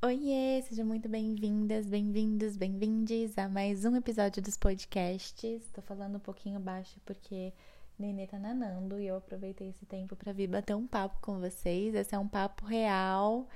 Oiê, 0.00 0.62
sejam 0.62 0.86
muito 0.86 1.08
bem-vindas, 1.08 1.84
bem-vindos, 1.84 2.56
bem-vindes 2.56 3.36
a 3.36 3.48
mais 3.48 3.84
um 3.84 3.96
episódio 3.96 4.40
dos 4.40 4.56
podcasts. 4.56 5.68
Tô 5.72 5.82
falando 5.82 6.18
um 6.18 6.20
pouquinho 6.20 6.60
baixo 6.60 7.00
porque 7.04 7.52
Nenê 7.98 8.24
tá 8.28 8.38
nanando 8.38 9.00
e 9.00 9.08
eu 9.08 9.16
aproveitei 9.16 9.70
esse 9.70 9.84
tempo 9.86 10.14
para 10.14 10.32
vir 10.32 10.46
bater 10.46 10.76
um 10.76 10.86
papo 10.86 11.18
com 11.20 11.40
vocês. 11.40 11.96
Esse 11.96 12.14
é 12.14 12.18
um 12.18 12.28
papo 12.28 12.64
real, 12.64 13.48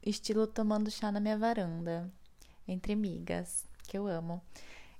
estilo 0.00 0.46
tomando 0.46 0.92
chá 0.92 1.10
na 1.10 1.18
minha 1.18 1.36
varanda, 1.36 2.08
entre 2.68 2.92
amigas, 2.92 3.66
que 3.88 3.98
eu 3.98 4.06
amo. 4.06 4.40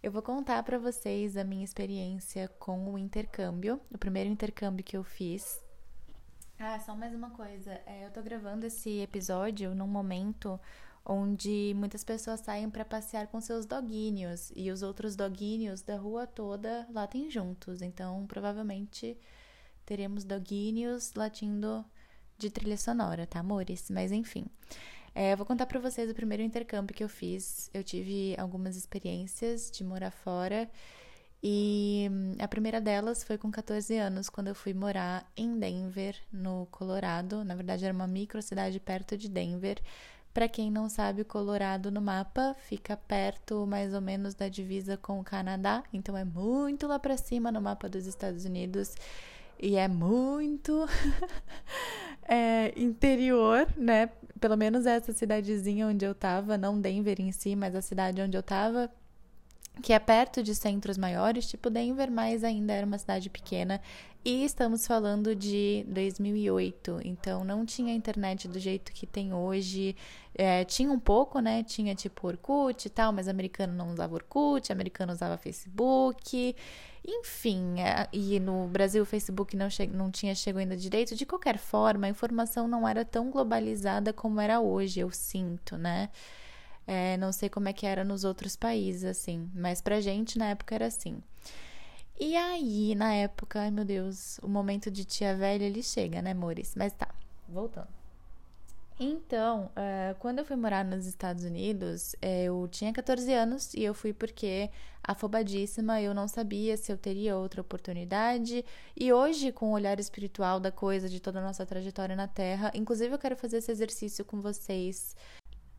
Eu 0.03 0.11
vou 0.11 0.23
contar 0.23 0.65
para 0.65 0.77
vocês 0.77 1.37
a 1.37 1.45
minha 1.45 1.65
experiência 1.65 2.49
com 2.59 2.93
o 2.93 2.99
intercâmbio, 2.99 3.81
o 3.95 3.97
primeiro 3.97 4.29
intercâmbio 4.29 4.85
que 4.85 4.97
eu 4.97 5.05
fiz 5.05 5.61
ah, 6.59 6.79
só 6.81 6.95
mais 6.95 7.15
uma 7.15 7.31
coisa. 7.31 7.81
É, 7.87 8.07
eu 8.07 8.11
tô 8.11 8.23
gravando 8.23 8.67
esse 8.67 9.01
episódio 9.01 9.75
num 9.75 9.87
momento 9.87 10.59
onde 11.05 11.73
muitas 11.77 12.05
pessoas 12.05 12.41
saem 12.41 12.69
para 12.69 12.85
passear 12.85 13.29
com 13.29 13.41
seus 13.41 13.65
doguinhos 13.65 14.53
e 14.55 14.71
os 14.71 14.83
outros 14.83 15.17
doguinhos 15.17 15.83
da 15.83 15.97
rua 15.97 16.27
toda 16.27 16.87
latem 16.93 17.31
juntos. 17.31 17.81
Então, 17.81 18.27
provavelmente 18.27 19.17
teremos 19.87 20.25
doguinhos 20.25 21.15
latindo 21.15 21.85
de 22.37 22.51
trilha 22.51 22.77
sonora, 22.77 23.27
tá, 23.27 23.41
amores? 23.41 23.89
Mas 23.91 24.13
enfim. 24.13 24.45
É, 25.15 25.33
eu 25.33 25.37
vou 25.37 25.47
contar 25.47 25.67
para 25.67 25.81
vocês 25.81 26.11
o 26.11 26.15
primeiro 26.15 26.43
intercâmbio 26.43 26.95
que 26.95 27.03
eu 27.03 27.09
fiz. 27.09 27.71
Eu 27.73 27.83
tive 27.83 28.37
algumas 28.39 28.77
experiências 28.77 29.71
de 29.71 29.83
morar 29.83 30.11
fora 30.11 30.71
e 31.43 32.11
a 32.41 32.49
primeira 32.49 32.81
delas 32.81 33.23
foi 33.23 33.39
com 33.39 33.51
14 33.51 33.97
anos, 33.97 34.29
quando 34.29 34.49
eu 34.49 34.55
fui 34.55 34.75
morar 34.75 35.31
em 35.37 35.59
Denver, 35.59 36.17
no 36.33 36.67
Colorado. 36.71 37.45
Na 37.45 37.55
verdade, 37.55 37.85
era 37.85 37.95
uma 37.95 38.09
microcidade 38.09 38.81
perto 38.81 39.17
de 39.17 39.29
Denver. 39.29 39.81
Para 40.35 40.49
quem 40.49 40.71
não 40.71 40.89
sabe, 40.89 41.23
o 41.23 41.25
Colorado 41.25 41.91
no 41.91 42.01
mapa 42.01 42.55
fica 42.69 42.97
perto 42.97 43.67
mais 43.67 43.95
ou 43.95 44.01
menos 44.01 44.35
da 44.35 44.49
divisa 44.49 44.97
com 44.97 45.21
o 45.21 45.25
Canadá, 45.25 45.83
então 45.93 46.17
é 46.17 46.25
muito 46.25 46.87
lá 46.87 46.99
para 46.99 47.17
cima 47.17 47.51
no 47.51 47.61
mapa 47.61 47.89
dos 47.89 48.07
Estados 48.07 48.45
Unidos 48.45 48.95
e 49.59 49.77
é 49.77 49.89
muito 49.89 50.87
é, 52.29 52.73
interior, 52.77 53.67
né? 53.77 54.11
Pelo 54.41 54.57
menos 54.57 54.87
essa 54.87 55.13
cidadezinha 55.13 55.89
onde 55.89 56.05
eu 56.05 56.15
tava, 56.15 56.57
não 56.57 56.81
Denver 56.81 57.21
em 57.21 57.33
si, 57.33 57.57
mas 57.57 57.75
a 57.75 57.83
cidade 57.83 58.23
onde 58.23 58.37
eu 58.37 58.43
tava, 58.43 58.89
que 59.83 59.93
é 59.93 59.99
perto 59.99 60.43
de 60.43 60.55
centros 60.55 60.99
maiores, 60.99 61.47
tipo 61.47 61.71
Denver, 61.71 62.11
mas 62.11 62.45
ainda 62.45 62.73
era 62.73 62.87
uma 62.87 62.99
cidade 62.99 63.31
pequena. 63.31 63.81
E 64.25 64.45
estamos 64.45 64.87
falando 64.87 65.35
de 65.35 65.87
2008, 65.89 67.01
então 67.05 67.45
não 67.45 67.65
tinha 67.65 67.95
internet 67.95 68.49
do 68.49 68.59
jeito 68.59 68.93
que 68.93 69.07
tem 69.07 69.33
hoje. 69.33 69.97
É, 70.35 70.65
tinha 70.65 70.91
um 70.91 70.99
pouco, 70.99 71.39
né? 71.41 71.63
Tinha 71.63 71.95
tipo 71.95 72.27
Orkut 72.27 72.87
e 72.87 72.91
tal, 72.91 73.13
mas 73.13 73.29
americano 73.29 73.73
não 73.73 73.91
usava 73.91 74.15
Orkut, 74.15 74.73
americano 74.73 75.13
usava 75.13 75.37
Facebook. 75.39 76.55
Enfim, 77.07 77.81
é, 77.81 78.09
e 78.13 78.39
no 78.39 78.67
Brasil 78.69 79.03
o 79.03 79.07
Facebook 79.07 79.57
não, 79.57 79.69
não 79.93 80.11
tinha 80.11 80.35
chegado 80.35 80.61
ainda 80.61 80.77
direito. 80.77 81.15
De 81.15 81.25
qualquer 81.25 81.57
forma, 81.57 82.07
a 82.07 82.11
informação 82.11 82.69
não 82.69 82.87
era 82.87 83.05
tão 83.05 83.31
globalizada 83.31 84.13
como 84.13 84.41
era 84.41 84.61
hoje, 84.61 85.01
eu 85.01 85.11
sinto, 85.11 85.79
né? 85.79 86.11
É, 86.91 87.19
não 87.19 87.33
sei 87.33 87.51
como 87.51 87.69
é 87.69 87.73
que 87.75 87.85
era 87.85 88.03
nos 88.03 88.25
outros 88.25 88.57
países, 88.57 89.05
assim, 89.05 89.51
mas 89.55 89.79
pra 89.79 90.01
gente 90.01 90.39
na 90.39 90.47
época 90.47 90.75
era 90.75 90.87
assim. 90.87 91.23
E 92.19 92.35
aí, 92.35 92.95
na 92.95 93.13
época, 93.13 93.61
ai 93.61 93.71
meu 93.71 93.85
Deus, 93.85 94.39
o 94.39 94.49
momento 94.49 94.91
de 94.91 95.05
tia 95.05 95.37
velha 95.37 95.65
ele 95.65 95.83
chega, 95.83 96.23
né, 96.23 96.31
amores? 96.31 96.75
Mas 96.75 96.95
tá, 96.95 97.09
voltando. 97.47 97.89
Então, 98.99 99.71
uh, 99.77 100.15
quando 100.19 100.39
eu 100.39 100.47
fui 100.47 100.57
morar 100.57 100.83
nos 100.83 101.05
Estados 101.05 101.45
Unidos, 101.45 102.17
é, 102.23 102.45
eu 102.45 102.67
tinha 102.71 102.91
14 102.91 103.35
anos 103.35 103.75
e 103.75 103.85
eu 103.85 103.93
fui 103.93 104.15
porque, 104.15 104.71
afobadíssima, 105.05 106.01
eu 106.01 106.15
não 106.15 106.27
sabia 106.27 106.75
se 106.79 106.91
eu 106.91 106.97
teria 106.97 107.37
outra 107.37 107.61
oportunidade. 107.61 108.65
E 108.97 109.13
hoje, 109.13 109.53
com 109.53 109.67
o 109.67 109.73
olhar 109.73 110.01
espiritual 110.01 110.59
da 110.59 110.73
coisa, 110.73 111.07
de 111.07 111.21
toda 111.21 111.39
a 111.39 111.43
nossa 111.43 111.67
trajetória 111.67 112.17
na 112.17 112.27
Terra, 112.27 112.73
inclusive 112.75 113.15
eu 113.15 113.19
quero 113.19 113.37
fazer 113.37 113.59
esse 113.59 113.71
exercício 113.71 114.25
com 114.25 114.41
vocês 114.41 115.15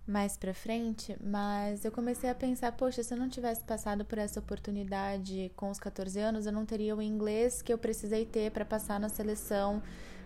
mais 0.10 0.36
pra 0.36 0.54
frente, 0.54 1.16
mas 1.22 1.86
eu 1.86 1.92
comecei 1.92 2.30
a 2.30 2.36
pensar, 2.36 2.72
poxa, 2.72 3.04
se 3.04 3.14
eu 3.14 3.18
não 3.18 3.30
tivesse 3.30 3.64
passado 3.64 4.04
por 4.04 4.18
essa 4.18 4.40
oportunidade 4.40 5.52
com 5.56 5.70
os 5.70 5.80
14 5.80 6.20
anos, 6.20 6.46
eu 6.48 6.52
não 6.52 6.66
teria 6.66 6.96
o 6.96 7.02
inglês 7.02 7.62
que 7.62 7.72
eu 7.72 7.78
precisei 7.78 8.26
ter 8.26 8.52
para 8.52 8.66
passar 8.66 9.00
na 9.00 9.08
seleção 9.08 9.82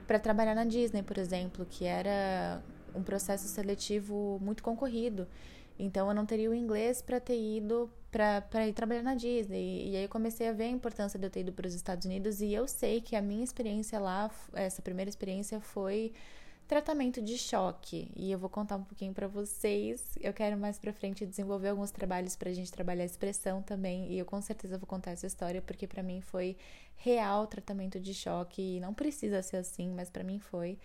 para 0.08 0.20
trabalhar 0.20 0.56
na 0.56 0.64
Disney, 0.64 1.04
por 1.04 1.18
exemplo, 1.18 1.66
que 1.70 1.86
era 1.86 2.62
um 2.96 3.04
processo 3.04 3.48
seletivo 3.48 4.40
muito 4.42 4.64
concorrido. 4.64 5.28
Então 5.78 6.08
eu 6.08 6.14
não 6.14 6.26
teria 6.26 6.50
o 6.50 6.54
inglês 6.54 7.02
para 7.02 7.20
ter 7.20 7.40
ido 7.40 7.90
para 8.12 8.68
ir 8.68 8.74
trabalhar 8.74 9.02
na 9.02 9.16
Disney. 9.16 9.90
E 9.90 9.96
aí 9.98 10.04
eu 10.04 10.10
comecei 10.10 10.48
a 10.48 10.52
ver 10.54 10.66
a 10.66 10.70
importância 10.70 11.20
de 11.20 11.26
eu 11.26 11.30
ter 11.30 11.42
ido 11.42 11.52
para 11.52 11.68
os 11.68 11.74
Estados 11.74 12.06
Unidos 12.06 12.42
e 12.42 12.54
eu 12.54 12.68
sei 12.68 13.02
que 13.02 13.16
a 13.16 13.22
minha 13.22 13.44
experiência 13.44 14.00
lá, 14.00 14.30
essa 14.54 14.82
primeira 14.82 15.10
experiência 15.10 15.60
foi 15.60 16.14
tratamento 16.68 17.22
de 17.22 17.38
choque. 17.38 18.12
E 18.16 18.32
eu 18.32 18.40
vou 18.40 18.50
contar 18.50 18.78
um 18.78 18.84
pouquinho 18.84 19.14
para 19.14 19.28
vocês. 19.28 20.18
Eu 20.20 20.34
quero 20.34 20.58
mais 20.58 20.78
para 20.80 20.94
frente 20.94 21.26
desenvolver 21.26 21.70
alguns 21.70 21.92
trabalhos 21.92 22.36
para 22.36 22.50
a 22.50 22.54
gente 22.54 22.72
trabalhar 22.72 23.04
a 23.04 23.06
expressão 23.06 23.62
também. 23.62 24.12
E 24.12 24.18
eu 24.18 24.26
com 24.26 24.42
certeza 24.42 24.78
vou 24.78 24.88
contar 24.88 25.12
essa 25.12 25.28
história 25.28 25.62
porque 25.62 25.88
para 25.88 26.04
mim 26.04 26.22
foi 26.22 26.58
real 26.96 27.48
tratamento 27.48 28.00
de 28.00 28.14
choque. 28.14 28.78
E 28.78 28.80
não 28.80 28.94
precisa 28.94 29.42
ser 29.42 29.58
assim, 29.58 29.90
mas 29.90 30.10
para 30.10 30.24
mim 30.24 30.40
foi. 30.40 30.80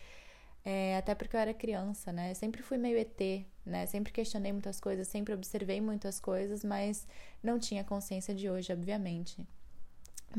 É, 0.64 0.96
até 0.96 1.14
porque 1.14 1.36
eu 1.36 1.40
era 1.40 1.54
criança, 1.54 2.12
né? 2.12 2.34
Sempre 2.34 2.62
fui 2.62 2.76
meio 2.76 2.98
ET, 2.98 3.46
né? 3.64 3.86
Sempre 3.86 4.12
questionei 4.12 4.52
muitas 4.52 4.80
coisas, 4.80 5.08
sempre 5.08 5.32
observei 5.32 5.80
muitas 5.80 6.20
coisas, 6.20 6.64
mas 6.64 7.06
não 7.42 7.58
tinha 7.58 7.84
consciência 7.84 8.34
de 8.34 8.50
hoje, 8.50 8.72
obviamente 8.72 9.46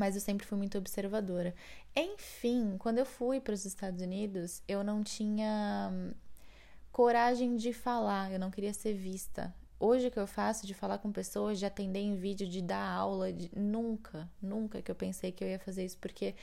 mas 0.00 0.14
eu 0.14 0.20
sempre 0.22 0.46
fui 0.46 0.56
muito 0.56 0.78
observadora. 0.78 1.54
Enfim, 1.94 2.76
quando 2.78 2.96
eu 2.96 3.04
fui 3.04 3.38
para 3.38 3.52
os 3.52 3.66
Estados 3.66 4.00
Unidos, 4.00 4.62
eu 4.66 4.82
não 4.82 5.04
tinha 5.04 5.92
coragem 6.90 7.54
de 7.54 7.74
falar, 7.74 8.32
eu 8.32 8.38
não 8.38 8.50
queria 8.50 8.72
ser 8.72 8.94
vista. 8.94 9.54
Hoje 9.82 10.10
que 10.10 10.18
eu 10.18 10.26
faço 10.26 10.66
de 10.66 10.74
falar 10.74 10.98
com 10.98 11.10
pessoas, 11.10 11.58
de 11.58 11.64
atender 11.64 12.00
em 12.00 12.14
vídeo, 12.14 12.46
de 12.46 12.60
dar 12.60 12.86
aula, 12.86 13.32
de... 13.32 13.50
nunca, 13.58 14.28
nunca 14.40 14.82
que 14.82 14.90
eu 14.90 14.94
pensei 14.94 15.32
que 15.32 15.42
eu 15.42 15.48
ia 15.48 15.58
fazer 15.58 15.86
isso, 15.86 15.96
porque 15.98 16.34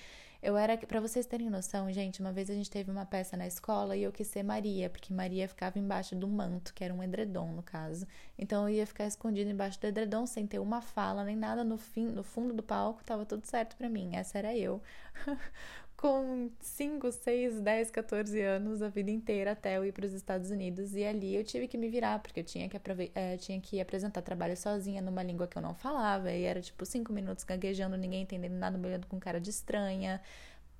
eu 0.41 0.57
era, 0.57 0.75
para 0.75 0.99
vocês 0.99 1.25
terem 1.27 1.47
noção, 1.47 1.91
gente, 1.91 2.19
uma 2.19 2.33
vez 2.33 2.49
a 2.49 2.55
gente 2.55 2.69
teve 2.69 2.89
uma 2.89 3.05
peça 3.05 3.37
na 3.37 3.45
escola 3.45 3.95
e 3.95 4.01
eu 4.01 4.11
quis 4.11 4.27
ser 4.27 4.41
Maria, 4.41 4.89
porque 4.89 5.13
Maria 5.13 5.47
ficava 5.47 5.77
embaixo 5.77 6.15
do 6.15 6.27
manto, 6.27 6.73
que 6.73 6.83
era 6.83 6.91
um 6.91 7.03
edredom 7.03 7.51
no 7.51 7.61
caso. 7.61 8.07
Então 8.39 8.67
eu 8.67 8.75
ia 8.75 8.87
ficar 8.87 9.05
escondida 9.05 9.51
embaixo 9.51 9.79
do 9.79 9.85
edredom 9.85 10.25
sem 10.25 10.47
ter 10.47 10.57
uma 10.57 10.81
fala 10.81 11.23
nem 11.23 11.35
nada 11.35 11.63
no 11.63 11.77
fim, 11.77 12.07
no 12.07 12.23
fundo 12.23 12.55
do 12.55 12.63
palco, 12.63 13.03
tava 13.03 13.23
tudo 13.23 13.45
certo 13.45 13.75
para 13.77 13.87
mim. 13.87 14.15
Essa 14.15 14.39
era 14.39 14.55
eu. 14.57 14.81
com 15.97 16.51
5, 16.61 17.11
6, 17.11 17.59
10, 17.59 17.89
14 17.89 18.39
anos, 18.41 18.83
a 18.83 18.87
vida 18.87 19.09
inteira 19.09 19.53
até 19.53 19.77
eu 19.77 19.83
ir 19.85 19.91
para 19.91 20.05
os 20.05 20.13
Estados 20.13 20.51
Unidos. 20.51 20.93
E 20.93 21.03
ali 21.03 21.35
eu 21.35 21.43
tive 21.43 21.67
que 21.67 21.75
me 21.75 21.89
virar, 21.89 22.19
porque 22.19 22.41
eu 22.41 22.43
tinha 22.43 22.69
que, 22.69 22.77
é, 23.15 23.35
tinha 23.37 23.59
que 23.59 23.81
apresentar 23.81 24.21
trabalho 24.21 24.55
sozinha 24.55 25.01
numa 25.01 25.23
língua 25.23 25.47
que 25.47 25.57
eu 25.57 25.61
não 25.61 25.73
falava. 25.73 26.31
E 26.31 26.43
era 26.43 26.61
tipo 26.61 26.85
5 26.85 27.11
minutos 27.11 27.43
gaguejando, 27.43 27.97
ninguém 27.97 28.21
entendendo 28.21 28.53
nada, 28.53 28.77
me 28.77 28.87
olhando 28.87 29.07
com 29.07 29.19
cara 29.19 29.41
de 29.41 29.49
estranha. 29.49 30.21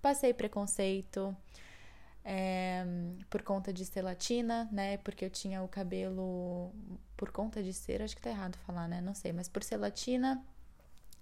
Passei 0.01 0.33
preconceito. 0.33 1.35
É, 2.23 2.85
por 3.29 3.41
conta 3.41 3.73
de 3.73 3.85
ser 3.85 4.01
latina, 4.03 4.69
né? 4.71 4.97
Porque 4.97 5.25
eu 5.25 5.29
tinha 5.31 5.63
o 5.63 5.67
cabelo. 5.67 6.71
Por 7.15 7.31
conta 7.31 7.63
de 7.63 7.73
ser, 7.73 8.01
acho 8.03 8.15
que 8.15 8.21
tá 8.21 8.29
errado 8.29 8.55
falar, 8.57 8.87
né? 8.87 9.01
Não 9.01 9.15
sei, 9.15 9.33
mas 9.33 9.47
por 9.47 9.63
ser 9.63 9.77
latina, 9.77 10.43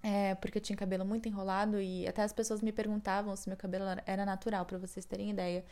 é, 0.02 0.34
porque 0.36 0.58
eu 0.58 0.62
tinha 0.62 0.76
cabelo 0.76 1.04
muito 1.04 1.28
enrolado 1.28 1.80
e 1.80 2.06
até 2.06 2.22
as 2.22 2.32
pessoas 2.32 2.62
me 2.62 2.72
perguntavam 2.72 3.34
se 3.36 3.48
meu 3.48 3.56
cabelo 3.56 3.84
era 4.06 4.24
natural, 4.24 4.64
para 4.64 4.78
vocês 4.78 5.04
terem 5.04 5.30
ideia. 5.30 5.64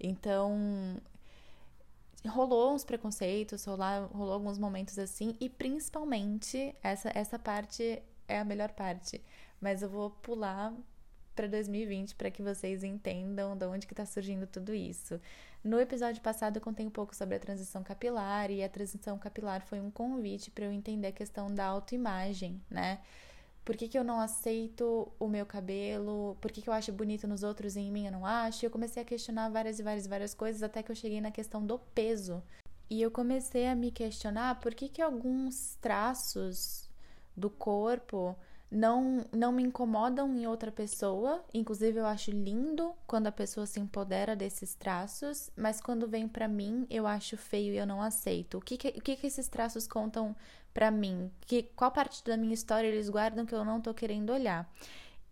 Então, 0.00 1.00
rolou 2.26 2.74
uns 2.74 2.84
preconceitos, 2.84 3.64
rolou, 3.64 4.06
rolou 4.12 4.32
alguns 4.34 4.58
momentos 4.58 4.98
assim, 4.98 5.36
e 5.40 5.48
principalmente 5.48 6.74
essa, 6.82 7.10
essa 7.14 7.38
parte 7.38 8.02
é 8.26 8.38
a 8.38 8.44
melhor 8.44 8.72
parte. 8.72 9.22
Mas 9.60 9.82
eu 9.82 9.88
vou 9.88 10.10
pular 10.10 10.72
para 11.34 11.46
2020 11.48 12.14
para 12.14 12.30
que 12.30 12.42
vocês 12.42 12.84
entendam 12.84 13.56
de 13.56 13.66
onde 13.66 13.86
que 13.86 13.92
está 13.92 14.06
surgindo 14.06 14.46
tudo 14.46 14.72
isso. 14.72 15.20
No 15.62 15.80
episódio 15.80 16.22
passado 16.22 16.56
eu 16.56 16.62
contei 16.62 16.86
um 16.86 16.90
pouco 16.90 17.14
sobre 17.14 17.36
a 17.36 17.40
transição 17.40 17.82
capilar 17.82 18.50
e 18.50 18.62
a 18.62 18.68
transição 18.68 19.18
capilar 19.18 19.62
foi 19.62 19.80
um 19.80 19.90
convite 19.90 20.50
para 20.50 20.66
eu 20.66 20.72
entender 20.72 21.08
a 21.08 21.12
questão 21.12 21.52
da 21.52 21.64
autoimagem, 21.64 22.60
né? 22.70 23.00
Por 23.64 23.76
que, 23.76 23.88
que 23.88 23.98
eu 23.98 24.04
não 24.04 24.20
aceito 24.20 25.10
o 25.18 25.26
meu 25.26 25.46
cabelo? 25.46 26.36
Por 26.40 26.52
que, 26.52 26.60
que 26.60 26.68
eu 26.68 26.74
acho 26.74 26.92
bonito 26.92 27.26
nos 27.26 27.42
outros 27.42 27.76
e 27.76 27.80
em 27.80 27.90
mim 27.90 28.06
eu 28.06 28.12
não 28.12 28.26
acho? 28.26 28.64
E 28.64 28.66
eu 28.66 28.70
comecei 28.70 29.02
a 29.02 29.06
questionar 29.06 29.48
várias 29.48 29.78
e 29.78 29.82
várias 29.82 30.06
várias 30.06 30.34
coisas 30.34 30.62
até 30.62 30.82
que 30.82 30.92
eu 30.92 30.96
cheguei 30.96 31.20
na 31.20 31.30
questão 31.30 31.64
do 31.64 31.78
peso. 31.78 32.42
E 32.90 33.00
eu 33.00 33.10
comecei 33.10 33.66
a 33.66 33.74
me 33.74 33.90
questionar 33.90 34.60
por 34.60 34.74
que, 34.74 34.88
que 34.88 35.00
alguns 35.00 35.76
traços 35.80 36.90
do 37.34 37.48
corpo 37.48 38.36
não, 38.70 39.24
não 39.32 39.52
me 39.52 39.62
incomodam 39.62 40.34
em 40.36 40.46
outra 40.46 40.72
pessoa. 40.72 41.44
Inclusive, 41.52 41.98
eu 41.98 42.06
acho 42.06 42.30
lindo 42.30 42.92
quando 43.06 43.26
a 43.26 43.32
pessoa 43.32 43.66
se 43.66 43.80
empodera 43.80 44.34
desses 44.34 44.74
traços, 44.74 45.50
mas 45.56 45.80
quando 45.80 46.08
vem 46.08 46.26
para 46.26 46.48
mim, 46.48 46.86
eu 46.90 47.06
acho 47.06 47.36
feio 47.36 47.72
e 47.72 47.78
eu 47.78 47.86
não 47.86 48.02
aceito. 48.02 48.58
O 48.58 48.60
que, 48.60 48.76
que, 48.76 48.88
o 48.88 49.00
que, 49.00 49.16
que 49.16 49.26
esses 49.26 49.48
traços 49.48 49.86
contam 49.86 50.34
para 50.72 50.90
mim? 50.90 51.30
Que, 51.46 51.62
qual 51.76 51.90
parte 51.90 52.24
da 52.24 52.36
minha 52.36 52.54
história 52.54 52.88
eles 52.88 53.08
guardam 53.08 53.46
que 53.46 53.54
eu 53.54 53.64
não 53.64 53.80
tô 53.80 53.94
querendo 53.94 54.32
olhar? 54.32 54.68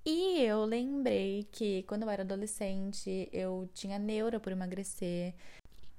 E 0.05 0.43
eu 0.43 0.65
lembrei 0.65 1.47
que 1.53 1.85
quando 1.85 2.03
eu 2.03 2.11
era 2.11 2.23
adolescente, 2.23 3.29
eu 3.33 3.69
tinha 3.73 4.01
neura 4.01 4.41
por 4.41 4.51
emagrecer, 4.51 5.33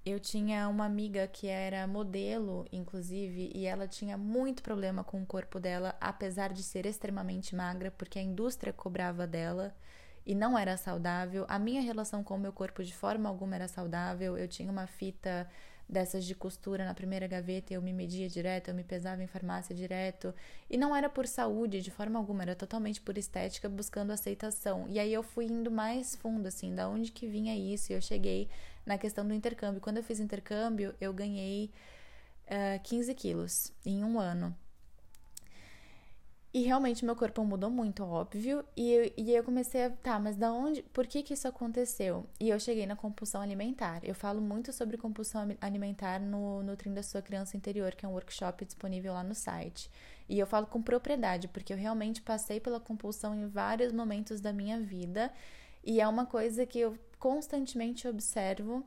eu 0.06 0.20
tinha 0.20 0.68
uma 0.68 0.86
amiga 0.86 1.28
que 1.28 1.48
era 1.48 1.88
modelo, 1.88 2.66
inclusive, 2.72 3.52
e 3.56 3.66
ela 3.66 3.88
tinha 3.88 4.18
muito 4.18 4.62
problema 4.62 5.04
com 5.04 5.22
o 5.22 5.26
corpo 5.26 5.60
dela, 5.60 5.96
apesar 6.00 6.52
de 6.52 6.62
ser 6.62 6.86
extremamente 6.86 7.56
magra, 7.56 7.90
porque 7.92 8.20
a 8.20 8.22
indústria 8.22 8.74
cobrava 8.74 9.26
dela 9.26 9.74
e 10.26 10.36
não 10.36 10.58
era 10.58 10.76
saudável. 10.78 11.46
A 11.48 11.58
minha 11.58 11.82
relação 11.82 12.24
com 12.24 12.36
o 12.36 12.40
meu 12.40 12.52
corpo 12.52 12.84
de 12.84 12.94
forma 12.94 13.30
alguma 13.30 13.56
era 13.56 13.68
saudável. 13.68 14.38
Eu 14.38 14.48
tinha 14.48 14.72
uma 14.72 14.88
fita 14.88 15.50
dessas 15.88 16.26
de 16.26 16.34
costura 16.34 16.86
na 16.86 16.94
primeira 16.94 17.28
gaveta, 17.28 17.74
eu 17.74 17.82
me 17.82 17.94
media 17.94 18.28
direto, 18.28 18.70
eu 18.70 18.76
me 18.76 18.84
pesava 18.84 19.24
em 19.24 19.28
farmácia 19.28 19.76
direto. 19.76 20.34
E 20.70 20.78
não 20.78 20.96
era 20.96 21.10
por 21.10 21.28
saúde, 21.28 21.82
de 21.82 21.92
forma 21.92 22.18
alguma, 22.20 22.44
era 22.44 22.56
totalmente 22.56 23.02
por 23.02 23.18
estética, 23.18 23.70
buscando 23.70 24.12
aceitação. 24.12 24.88
E 24.90 25.00
aí 25.00 25.14
eu 25.14 25.24
fui 25.24 25.46
indo 25.46 25.70
mais 25.70 26.16
fundo, 26.16 26.48
assim, 26.48 26.74
da 26.74 26.88
onde 26.88 27.12
que 27.12 27.28
vinha 27.28 27.56
isso, 27.56 27.92
e 27.92 27.96
eu 27.96 28.02
cheguei 28.02 28.50
na 28.86 28.98
questão 28.98 29.28
do 29.28 29.34
intercâmbio. 29.34 29.82
Quando 29.82 29.98
eu 29.98 30.04
fiz 30.04 30.20
intercâmbio, 30.20 30.96
eu 31.00 31.14
ganhei 31.14 31.66
uh, 32.48 32.76
eh, 32.76 32.80
15 32.80 33.14
quilos 33.16 33.74
em 33.86 34.04
um 34.04 34.20
ano. 34.20 34.56
E 36.54 36.62
realmente 36.62 37.04
meu 37.04 37.16
corpo 37.16 37.44
mudou 37.44 37.72
muito, 37.72 38.04
óbvio. 38.04 38.64
E 38.78 38.92
eu, 38.92 39.12
e 39.18 39.34
eu 39.34 39.44
comecei 39.44 39.86
a, 39.86 39.90
tá, 39.90 40.20
mas 40.20 40.36
da 40.36 40.54
onde, 40.54 40.84
por 40.84 41.08
que 41.08 41.24
que 41.24 41.34
isso 41.34 41.48
aconteceu? 41.48 42.28
E 42.40 42.48
eu 42.48 42.60
cheguei 42.60 42.86
na 42.86 42.96
compulsão 42.96 43.42
alimentar. 43.42 44.02
Eu 44.04 44.14
falo 44.14 44.40
muito 44.40 44.72
sobre 44.72 44.96
compulsão 44.96 45.48
alimentar 45.60 46.20
no 46.20 46.62
Nutrindo 46.62 47.00
a 47.00 47.04
Sua 47.04 47.24
Criança 47.24 47.58
Interior, 47.58 47.96
que 47.96 48.06
é 48.06 48.08
um 48.08 48.12
workshop 48.12 48.66
disponível 48.66 49.14
lá 49.14 49.24
no 49.24 49.34
site. 49.34 49.90
E 50.30 50.38
eu 50.38 50.46
falo 50.46 50.68
com 50.68 50.80
propriedade, 50.80 51.48
porque 51.48 51.74
eu 51.74 51.78
realmente 51.78 52.22
passei 52.22 52.60
pela 52.60 52.80
compulsão 52.80 53.34
em 53.34 53.48
vários 53.48 53.92
momentos 53.92 54.40
da 54.40 54.54
minha 54.54 54.80
vida. 54.80 55.34
E 55.84 56.00
é 56.00 56.08
uma 56.08 56.28
coisa 56.28 56.68
que 56.68 56.80
eu 56.80 56.96
constantemente 57.18 58.08
observo 58.08 58.86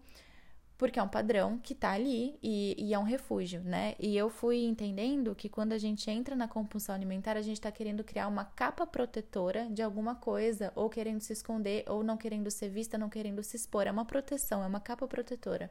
porque 0.78 0.98
é 0.98 1.02
um 1.02 1.08
padrão 1.08 1.58
que 1.58 1.74
tá 1.74 1.92
ali 1.92 2.38
e, 2.42 2.76
e, 2.78 2.92
é 2.92 2.98
um 2.98 3.02
refúgio, 3.02 3.62
né? 3.62 3.94
E 3.98 4.16
eu 4.16 4.28
fui 4.28 4.64
entendendo 4.64 5.34
que 5.34 5.48
quando 5.48 5.72
a 5.72 5.78
gente 5.78 6.10
entra 6.10 6.36
na 6.36 6.46
compulsão 6.46 6.94
alimentar, 6.94 7.36
a 7.36 7.42
gente 7.42 7.60
tá 7.60 7.72
querendo 7.72 8.04
criar 8.04 8.28
uma 8.28 8.44
capa 8.44 8.86
protetora 8.86 9.66
de 9.70 9.82
alguma 9.82 10.14
coisa, 10.14 10.72
ou 10.74 10.90
querendo 10.90 11.20
se 11.20 11.32
esconder, 11.32 11.84
ou 11.88 12.04
não 12.04 12.16
querendo 12.16 12.50
ser 12.50 12.68
vista, 12.68 12.98
não 12.98 13.08
querendo 13.08 13.42
se 13.42 13.56
expor. 13.56 13.86
É 13.86 13.90
uma 13.90 14.04
proteção, 14.04 14.62
é 14.62 14.66
uma 14.66 14.80
capa 14.80 15.08
protetora. 15.08 15.70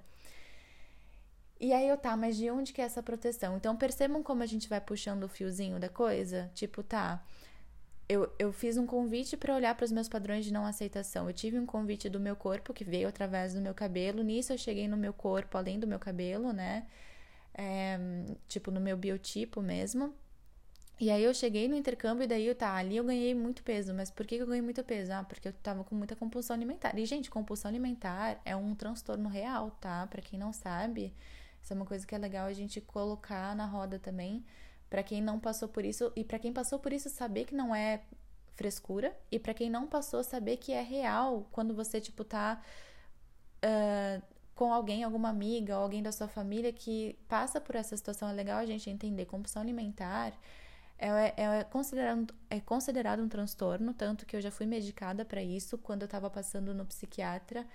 E 1.60 1.72
aí 1.72 1.88
eu, 1.88 1.98
tá, 1.98 2.18
mas 2.18 2.36
de 2.36 2.50
onde 2.50 2.74
que 2.74 2.82
é 2.82 2.86
essa 2.86 3.02
proteção? 3.02 3.56
Então 3.58 3.76
percebam 3.76 4.22
como 4.24 4.44
a 4.44 4.46
gente 4.46 4.68
vai 4.68 4.82
puxando 4.82 5.24
o 5.24 5.30
fiozinho 5.30 5.80
da 5.80 5.88
coisa? 5.88 6.52
Tipo, 6.54 6.84
tá 6.84 7.24
eu, 8.08 8.32
eu 8.38 8.54
fiz 8.54 8.78
um 8.78 8.86
convite 8.86 9.36
para 9.36 9.56
olhar 9.56 9.74
para 9.76 9.84
os 9.84 9.92
meus 9.92 10.08
padrões 10.08 10.46
de 10.46 10.54
não 10.54 10.66
aceitação. 10.66 11.28
Eu 11.28 11.34
tive 11.34 11.60
um 11.60 11.66
convite 11.66 12.08
do 12.08 12.20
meu 12.20 12.36
corpo, 12.36 12.74
que 12.74 12.84
veio 12.84 13.08
através 13.08 13.54
do 13.54 13.62
meu 13.62 13.74
cabelo. 13.74 14.22
Nisso 14.22 14.54
eu 14.54 14.58
cheguei 14.58 14.88
no 14.88 14.96
meu 14.96 15.14
corpo, 15.14 15.58
além 15.58 15.80
do 15.80 15.88
meu 15.88 16.00
cabelo, 16.00 16.54
né? 16.54 16.86
É, 17.54 17.98
tipo, 18.48 18.70
no 18.70 18.80
meu 18.80 18.96
biotipo 18.96 19.62
mesmo. 19.62 20.14
E 21.00 21.10
aí 21.10 21.24
eu 21.24 21.34
cheguei 21.34 21.68
no 21.68 21.76
intercâmbio 21.76 22.24
e 22.24 22.28
daí, 22.28 22.54
tá, 22.56 22.74
ali 22.76 22.96
eu 22.98 23.04
ganhei 23.04 23.34
muito 23.34 23.64
peso. 23.64 23.94
Mas 23.94 24.12
por 24.12 24.26
que 24.26 24.36
eu 24.36 24.48
ganhei 24.48 24.62
muito 24.62 24.84
peso? 24.84 25.12
Ah, 25.12 25.24
porque 25.24 25.48
eu 25.48 25.54
tava 25.54 25.84
com 25.84 25.96
muita 25.96 26.16
compulsão 26.16 26.56
alimentar. 26.56 26.98
E, 26.98 27.06
gente, 27.06 27.30
compulsão 27.30 27.70
alimentar 27.70 28.40
é 28.46 28.56
um 28.56 28.76
transtorno 28.76 29.28
real, 29.28 29.72
tá? 29.82 30.06
Para 30.08 30.22
quem 30.22 30.38
não 30.40 30.54
sabe, 30.54 31.14
isso 31.62 31.74
é 31.74 31.76
uma 31.76 31.86
coisa 31.86 32.06
que 32.06 32.14
é 32.14 32.18
legal 32.18 32.46
a 32.48 32.54
gente 32.54 32.80
colocar 32.80 33.56
na 33.56 33.66
roda 33.66 33.98
também 33.98 34.46
para 34.90 35.04
quem 35.04 35.22
não 35.22 35.40
passou 35.40 35.68
por 35.68 35.84
isso 35.86 36.12
e 36.16 36.24
para 36.24 36.40
quem 36.40 36.54
passou 36.54 36.80
por 36.80 36.94
isso 36.94 37.10
saber 37.10 37.46
que 37.46 37.56
não 37.56 37.76
é 37.76 38.02
frescura 38.56 39.16
e 39.32 39.38
para 39.38 39.54
quem 39.54 39.70
não 39.70 39.88
passou 39.88 40.24
saber 40.24 40.58
que 40.58 40.72
é 40.72 40.82
real 40.82 41.48
quando 41.52 41.74
você 41.74 42.00
tipo 42.00 42.24
tá 42.24 42.62
uh, 43.64 44.22
com 44.54 44.74
alguém, 44.74 45.04
alguma 45.04 45.30
amiga 45.30 45.78
ou 45.78 45.84
alguém 45.84 46.02
da 46.02 46.12
sua 46.12 46.28
família 46.28 46.72
que 46.72 47.18
passa 47.28 47.60
por 47.60 47.76
essa 47.76 47.96
situação 47.98 48.30
é 48.30 48.34
legal 48.34 48.60
a 48.60 48.66
gente 48.66 48.90
entender 48.90 49.26
compulsão 49.26 49.62
alimentar 49.62 50.34
é, 50.98 51.10
é, 51.10 51.60
é, 51.60 51.64
considerado, 51.66 52.34
é 52.50 52.60
considerado 52.60 53.22
um 53.22 53.28
transtorno, 53.28 53.94
tanto 53.94 54.26
que 54.26 54.36
eu 54.36 54.42
já 54.42 54.50
fui 54.50 54.66
medicada 54.66 55.26
para 55.26 55.42
isso 55.42 55.78
quando 55.78 56.04
eu 56.04 56.06
estava 56.06 56.30
passando 56.30 56.74
no 56.74 56.86
psiquiatra. 56.86 57.68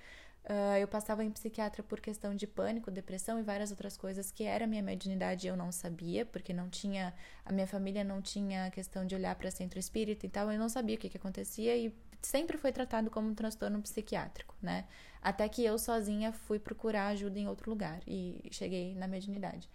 Uh, 0.44 0.78
eu 0.81 0.88
passava 0.88 1.22
em 1.22 1.31
psiquiatra 1.31 1.82
por 1.82 2.00
questão 2.00 2.34
de 2.34 2.46
pânico, 2.46 2.90
depressão 2.90 3.38
e 3.38 3.42
várias 3.42 3.70
outras 3.70 3.96
coisas 3.96 4.31
que 4.31 4.42
era 4.42 4.66
minha 4.66 4.82
mediunidade 4.82 5.46
e 5.46 5.50
eu 5.50 5.56
não 5.56 5.70
sabia, 5.70 6.25
porque 6.25 6.52
não 6.52 6.69
tinha, 6.69 7.14
a 7.44 7.52
minha 7.52 7.66
família 7.66 8.02
não 8.02 8.22
tinha 8.22 8.70
questão 8.70 9.04
de 9.04 9.14
olhar 9.14 9.34
para 9.34 9.50
centro 9.50 9.78
espírita 9.78 10.26
e 10.26 10.28
tal, 10.28 10.50
eu 10.50 10.58
não 10.58 10.69
sabia 10.69 10.96
o 10.96 10.98
que, 10.98 11.10
que 11.10 11.19
acontecia 11.19 11.76
e 11.76 11.94
sempre 12.22 12.56
foi 12.56 12.72
tratado 12.72 13.10
como 13.10 13.28
um 13.28 13.34
transtorno 13.34 13.81
psiquiátrico, 13.82 14.54
né? 14.62 14.87
Até 15.22 15.48
que 15.48 15.64
eu 15.64 15.78
sozinha 15.78 16.32
fui 16.32 16.58
procurar 16.58 17.08
ajuda 17.08 17.38
em 17.38 17.46
outro 17.46 17.70
lugar 17.70 18.00
e 18.06 18.48
cheguei 18.50 18.94
na 18.94 19.06
mediunidade. 19.06 19.69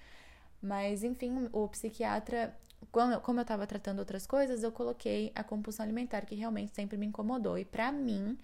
Mas, 0.61 1.03
enfim, 1.03 1.47
o 1.51 1.67
psiquiatra, 1.67 2.55
como 2.91 3.39
eu 3.39 3.41
estava 3.41 3.67
tratando 3.67 3.99
outras 3.99 4.25
coisas, 4.25 4.63
eu 4.63 4.71
coloquei 4.71 5.31
a 5.35 5.43
compulsão 5.43 5.83
alimentar, 5.83 6.25
que 6.25 6.33
realmente 6.33 6.73
sempre 6.73 6.97
me 6.97 7.05
incomodou. 7.05 7.57
E 7.57 7.65
para 7.65 7.91
mim, 7.91 8.37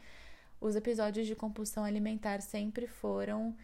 os 0.62 0.75
episódios 0.75 1.25
de 1.25 1.36
compulsão 1.36 1.84
alimentar 1.84 2.40
sempre 2.42 2.86
foram. 2.86 3.56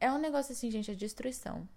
É 0.00 0.10
um 0.10 0.18
negócio 0.18 0.52
assim, 0.52 0.70
gente, 0.70 0.90
é 0.90 0.94
destruição. 0.94 1.68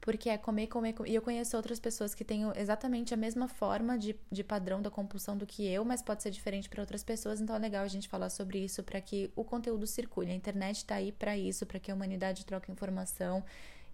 Porque 0.00 0.28
é 0.28 0.38
comer, 0.38 0.68
comer, 0.68 0.92
comer. 0.92 1.10
E 1.10 1.14
eu 1.14 1.22
conheço 1.22 1.56
outras 1.56 1.80
pessoas 1.80 2.14
que 2.14 2.24
têm 2.24 2.42
exatamente 2.54 3.12
a 3.12 3.16
mesma 3.16 3.48
forma 3.48 3.98
de, 3.98 4.14
de 4.30 4.44
padrão 4.44 4.80
da 4.80 4.90
compulsão 4.90 5.36
do 5.36 5.46
que 5.46 5.66
eu, 5.66 5.84
mas 5.84 6.02
pode 6.02 6.22
ser 6.22 6.30
diferente 6.30 6.68
para 6.68 6.80
outras 6.80 7.02
pessoas. 7.02 7.40
Então 7.40 7.56
é 7.56 7.58
legal 7.58 7.82
a 7.82 7.88
gente 7.88 8.06
falar 8.06 8.30
sobre 8.30 8.62
isso 8.62 8.84
para 8.84 9.00
que 9.00 9.32
o 9.34 9.42
conteúdo 9.42 9.86
circule. 9.86 10.30
A 10.30 10.34
internet 10.34 10.76
está 10.76 10.96
aí 10.96 11.10
para 11.10 11.36
isso, 11.36 11.66
para 11.66 11.80
que 11.80 11.90
a 11.90 11.94
humanidade 11.94 12.44
troque 12.44 12.70
informação 12.70 13.42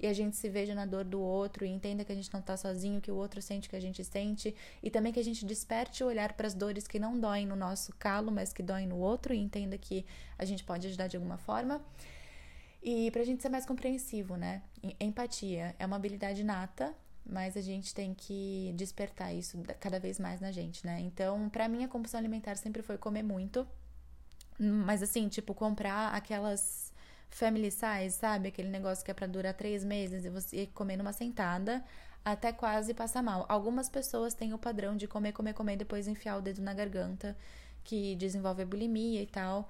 e 0.03 0.07
a 0.09 0.13
gente 0.13 0.37
se 0.37 0.49
veja 0.49 0.75
na 0.75 0.85
dor 0.85 1.05
do 1.05 1.21
outro 1.21 1.65
e 1.65 1.69
entenda 1.69 2.05
que 2.05 2.11
a 2.11 2.15
gente 2.15 2.31
não 2.33 2.41
está 2.41 2.57
sozinho, 2.57 3.01
que 3.01 3.11
o 3.11 3.15
outro 3.15 3.41
sente 3.41 3.69
que 3.69 3.77
a 3.77 3.81
gente 3.81 4.03
sente 4.03 4.53
e 4.83 4.91
também 4.91 5.13
que 5.13 5.21
a 5.21 5.25
gente 5.25 5.47
desperte 5.47 6.03
o 6.03 6.09
olhar 6.09 6.33
para 6.33 6.49
as 6.49 6.55
dores 6.55 6.89
que 6.89 6.99
não 6.99 7.19
doem 7.21 7.47
no 7.47 7.55
nosso 7.55 7.95
calo, 8.01 8.33
mas 8.33 8.53
que 8.53 8.65
doem 8.65 8.85
no 8.85 8.97
outro 8.97 9.33
e 9.33 9.39
entenda 9.39 9.79
que 9.79 10.05
a 10.37 10.45
gente 10.45 10.65
pode 10.65 10.89
ajudar 10.89 11.07
de 11.07 11.17
alguma 11.17 11.39
forma. 11.39 11.81
E 12.83 13.13
para 13.13 13.23
a 13.23 13.25
gente 13.25 13.41
ser 13.41 13.49
mais 13.49 13.65
compreensivo, 13.65 14.37
né? 14.37 14.63
Empatia 14.99 15.77
é 15.79 15.87
uma 15.87 15.95
habilidade 15.95 16.43
nata, 16.43 16.93
mas 17.25 17.56
a 17.56 17.61
gente 17.61 17.94
tem 17.94 18.13
que 18.13 18.75
despertar 18.75 19.32
isso 19.32 19.63
cada 19.79 20.01
vez 20.01 20.19
mais 20.19 20.41
na 20.41 20.51
gente, 20.51 20.85
né? 20.85 20.99
Então, 20.99 21.49
para 21.49 21.69
mim, 21.69 21.85
a 21.85 21.89
compulsão 21.89 22.19
alimentar 22.19 22.56
sempre 22.56 22.82
foi 22.82 22.99
comer 22.99 23.23
muito, 23.23 23.65
mas 24.59 25.01
assim, 25.01 25.29
tipo, 25.29 25.55
comprar 25.55 26.13
aquelas 26.13 26.92
family 27.32 27.70
size, 27.70 28.17
sabe? 28.17 28.48
Aquele 28.48 28.69
negócio 28.69 29.05
que 29.05 29.10
é 29.10 29.15
para 29.15 29.27
durar 29.27 29.55
três 29.55 29.84
meses 29.84 30.24
e 30.24 30.31
você 30.31 30.67
comer 30.67 30.96
numa 30.96 31.12
sentada 31.12 31.82
até 32.24 32.53
quase 32.53 32.94
passar 32.94 33.22
mal. 33.22 33.44
Algumas 33.48 33.89
pessoas 33.89 34.34
têm 34.34 34.53
o 34.53 34.58
padrão 34.58 34.96
de 34.96 35.08
comer, 35.08 35.32
comer, 35.32 35.55
comer 35.55 35.77
depois 35.77 36.06
enfiar 36.06 36.36
o 36.36 36.43
dedo 36.43 36.62
na 36.62 36.72
garganta, 36.72 37.36
que 37.82 38.15
desenvolve 38.17 38.62
a 38.62 38.67
bulimia 38.67 39.22
e 39.22 39.27
tal. 39.27 39.69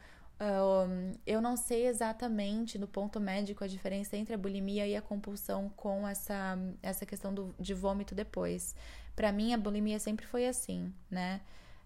Eu 1.24 1.40
não 1.40 1.56
sei 1.56 1.86
exatamente 1.86 2.76
no 2.78 2.88
ponto 2.88 3.20
médico 3.20 3.62
a 3.62 3.66
diferença 3.66 4.16
entre 4.16 4.34
a 4.34 4.38
bulimia 4.38 4.86
e 4.86 4.96
a 4.96 5.00
compulsão 5.00 5.70
com 5.76 6.06
essa, 6.06 6.58
essa 6.82 7.06
questão 7.06 7.32
do, 7.32 7.54
de 7.58 7.72
vômito 7.72 8.14
depois. 8.14 8.74
Para 9.14 9.30
mim, 9.30 9.54
a 9.54 9.56
bulimia 9.56 9.98
sempre 10.00 10.26
foi 10.26 10.46
assim, 10.48 10.92
né? 11.08 11.40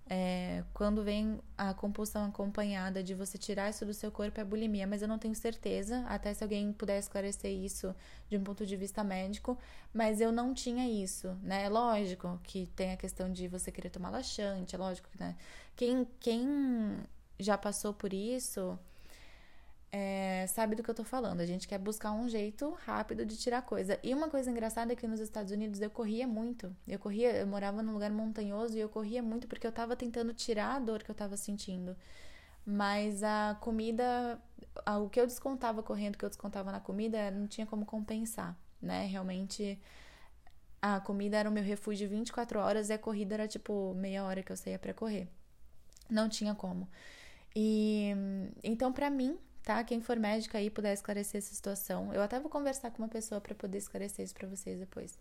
É, 0.09 0.63
quando 0.73 1.03
vem 1.03 1.41
a 1.59 1.75
compulsão 1.75 2.27
acompanhada 2.27 3.03
de 3.03 3.13
você 3.13 3.37
tirar 3.37 3.71
isso 3.71 3.85
do 3.85 3.93
seu 3.93 4.11
corpo 4.13 4.41
é 4.41 4.45
bulimia, 4.45 4.87
mas 4.87 5.03
eu 5.03 5.09
não 5.09 5.19
tenho 5.19 5.35
certeza, 5.35 6.05
até 6.07 6.33
se 6.33 6.45
alguém 6.45 6.73
puder 6.73 6.99
esclarecer 6.99 7.51
isso 7.51 7.93
de 8.31 8.37
um 8.37 8.45
ponto 8.45 8.65
de 8.65 8.77
vista 8.77 9.03
médico, 9.03 9.59
mas 9.93 10.21
eu 10.21 10.31
não 10.31 10.55
tinha 10.55 10.89
isso, 10.89 11.37
né? 11.43 11.65
É 11.65 11.69
lógico 11.69 12.39
que 12.45 12.67
tem 12.77 12.93
a 12.93 12.97
questão 12.97 13.33
de 13.33 13.49
você 13.49 13.73
querer 13.73 13.91
tomar 13.91 14.11
laxante, 14.11 14.77
é 14.77 14.79
lógico 14.79 15.09
que, 15.11 15.19
né? 15.19 15.35
Quem, 15.75 16.07
quem 16.21 16.99
já 17.39 17.59
passou 17.59 17.93
por 17.93 18.13
isso 18.13 18.79
é, 19.93 20.47
sabe 20.49 20.75
do 20.75 20.83
que 20.83 20.91
eu 20.91 20.95
tô 20.95 21.05
falando. 21.05 21.41
A 21.41 21.47
gente 21.47 21.67
quer 21.69 21.79
buscar 21.79 22.13
um 22.13 22.29
jeito 22.29 22.71
rápido 22.85 23.25
de 23.25 23.37
tirar 23.37 23.63
coisa. 23.63 23.99
E 24.03 24.13
uma 24.15 24.29
coisa 24.29 24.51
engraçada 24.51 24.93
é 24.93 24.97
que 24.97 25.07
nos 25.07 25.21
Estados 25.21 25.53
Unidos 25.53 25.81
eu 25.81 25.91
corria 25.91 26.27
muito. 26.27 26.75
Eu 26.87 26.99
corria, 26.99 27.33
eu 27.37 27.47
morava 27.47 27.83
num 27.83 27.93
lugar 27.93 28.11
montanhoso 28.11 28.77
e 28.77 28.81
eu 28.81 28.89
corria 28.89 29.23
muito 29.23 29.47
porque 29.49 29.67
eu 29.67 29.73
tava 29.73 29.97
tentando 29.97 30.35
tirar 30.35 30.77
a 30.77 30.79
dor 30.79 31.03
que 31.03 31.11
eu 31.11 31.15
tava 31.15 31.37
sentindo. 31.37 31.97
Mas 32.65 33.23
a 33.23 33.57
comida, 33.61 34.41
o 35.01 35.09
que 35.09 35.21
eu 35.21 35.27
descontava 35.27 35.83
correndo, 35.83 36.17
o 36.17 36.19
que 36.19 36.25
eu 36.25 36.29
descontava 36.29 36.73
na 36.73 36.81
comida, 36.81 37.31
não 37.31 37.47
tinha 37.47 37.67
como 37.67 37.87
compensar, 37.87 38.59
né? 38.83 39.07
Realmente 39.07 39.79
a 40.83 41.01
comida 41.01 41.37
era 41.37 41.49
o 41.49 41.53
meu 41.53 41.63
refúgio 41.65 42.09
24 42.09 42.59
horas 42.61 42.91
e 42.91 42.93
a 42.93 42.99
corrida 42.99 43.35
era 43.35 43.49
tipo 43.49 43.95
meia 43.95 44.25
hora 44.25 44.43
que 44.43 44.53
eu 44.53 44.57
saía 44.57 44.79
para 44.79 44.93
correr. 44.93 45.29
Não 46.11 46.29
tinha 46.29 46.55
como. 46.55 46.89
E 47.55 48.13
então 48.63 48.93
para 48.93 49.09
mim, 49.11 49.39
tá? 49.67 49.83
Quem 49.83 50.01
for 50.01 50.17
médica 50.17 50.59
aí 50.59 50.71
puder 50.71 50.95
esclarecer 50.95 51.39
essa 51.39 51.53
situação, 51.53 52.15
eu 52.15 52.23
até 52.23 52.39
vou 52.39 52.49
conversar 52.49 52.89
com 52.93 53.03
uma 53.03 53.09
pessoa 53.09 53.41
para 53.41 53.53
poder 53.53 53.79
esclarecer 53.79 54.25
isso 54.25 54.35
para 54.35 54.47
vocês 54.47 54.79
depois. 54.79 55.19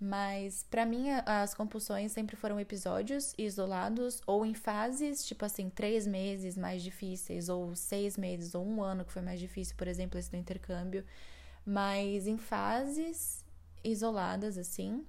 Mas 0.00 0.64
para 0.70 0.86
mim 0.86 1.10
as 1.26 1.52
compulsões 1.52 2.12
sempre 2.12 2.36
foram 2.36 2.60
episódios 2.60 3.34
isolados 3.36 4.20
ou 4.24 4.46
em 4.46 4.54
fases, 4.54 5.24
tipo 5.24 5.44
assim, 5.44 5.68
três 5.68 6.06
meses 6.06 6.56
mais 6.56 6.80
difíceis, 6.82 7.48
ou 7.48 7.74
seis 7.74 8.16
meses, 8.16 8.54
ou 8.54 8.64
um 8.64 8.80
ano 8.82 9.04
que 9.04 9.12
foi 9.12 9.22
mais 9.22 9.40
difícil, 9.40 9.74
por 9.76 9.88
exemplo, 9.88 10.16
esse 10.16 10.30
do 10.30 10.36
intercâmbio. 10.36 11.04
Mas 11.66 12.28
em 12.28 12.38
fases 12.38 13.44
isoladas, 13.82 14.56
assim. 14.56 15.04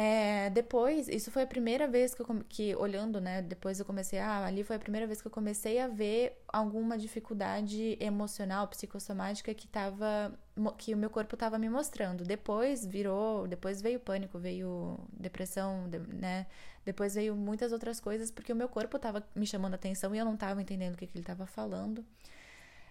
É, 0.00 0.48
depois, 0.50 1.08
isso 1.08 1.28
foi 1.28 1.42
a 1.42 1.46
primeira 1.46 1.88
vez 1.88 2.14
que, 2.14 2.22
eu, 2.22 2.26
que, 2.48 2.76
olhando, 2.76 3.20
né? 3.20 3.42
Depois 3.42 3.80
eu 3.80 3.84
comecei, 3.84 4.20
ah, 4.20 4.44
ali 4.46 4.62
foi 4.62 4.76
a 4.76 4.78
primeira 4.78 5.08
vez 5.08 5.20
que 5.20 5.26
eu 5.26 5.30
comecei 5.32 5.80
a 5.80 5.88
ver 5.88 6.40
alguma 6.46 6.96
dificuldade 6.96 7.96
emocional, 7.98 8.68
psicossomática 8.68 9.52
que 9.52 9.66
tava, 9.66 10.32
que 10.76 10.94
o 10.94 10.96
meu 10.96 11.10
corpo 11.10 11.34
estava 11.34 11.58
me 11.58 11.68
mostrando. 11.68 12.22
Depois 12.22 12.86
virou, 12.86 13.48
depois 13.48 13.82
veio 13.82 13.98
pânico, 13.98 14.38
veio 14.38 15.00
depressão, 15.12 15.88
né? 16.12 16.46
Depois 16.84 17.16
veio 17.16 17.34
muitas 17.34 17.72
outras 17.72 17.98
coisas, 17.98 18.30
porque 18.30 18.52
o 18.52 18.56
meu 18.56 18.68
corpo 18.68 18.98
estava 18.98 19.20
me 19.34 19.48
chamando 19.48 19.74
atenção 19.74 20.14
e 20.14 20.18
eu 20.18 20.24
não 20.24 20.34
estava 20.34 20.62
entendendo 20.62 20.94
o 20.94 20.96
que, 20.96 21.08
que 21.08 21.16
ele 21.16 21.24
estava 21.24 21.44
falando. 21.44 22.04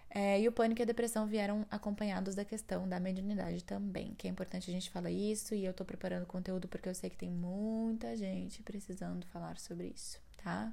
É, 0.10 0.40
e 0.40 0.48
o 0.48 0.52
pânico 0.52 0.82
e 0.82 0.84
a 0.84 0.86
depressão 0.86 1.28
vieram 1.28 1.66
acompanhados 1.70 2.34
da 2.34 2.46
questão 2.46 2.88
da 2.88 3.00
mediunidade 3.00 3.64
também, 3.64 4.14
que 4.18 4.28
é 4.28 4.30
importante 4.30 4.70
a 4.70 4.74
gente 4.74 4.90
falar 4.90 5.12
isso 5.12 5.54
e 5.54 5.66
eu 5.66 5.74
tô 5.74 5.84
preparando 5.84 6.26
conteúdo 6.26 6.68
porque 6.68 6.88
eu 6.88 6.96
sei 6.96 7.10
que 7.10 7.18
tem 7.18 7.30
muita 7.30 8.16
gente 8.16 8.64
precisando 8.64 9.26
falar 9.28 9.60
sobre 9.60 9.88
isso, 9.88 10.20
tá? 10.42 10.72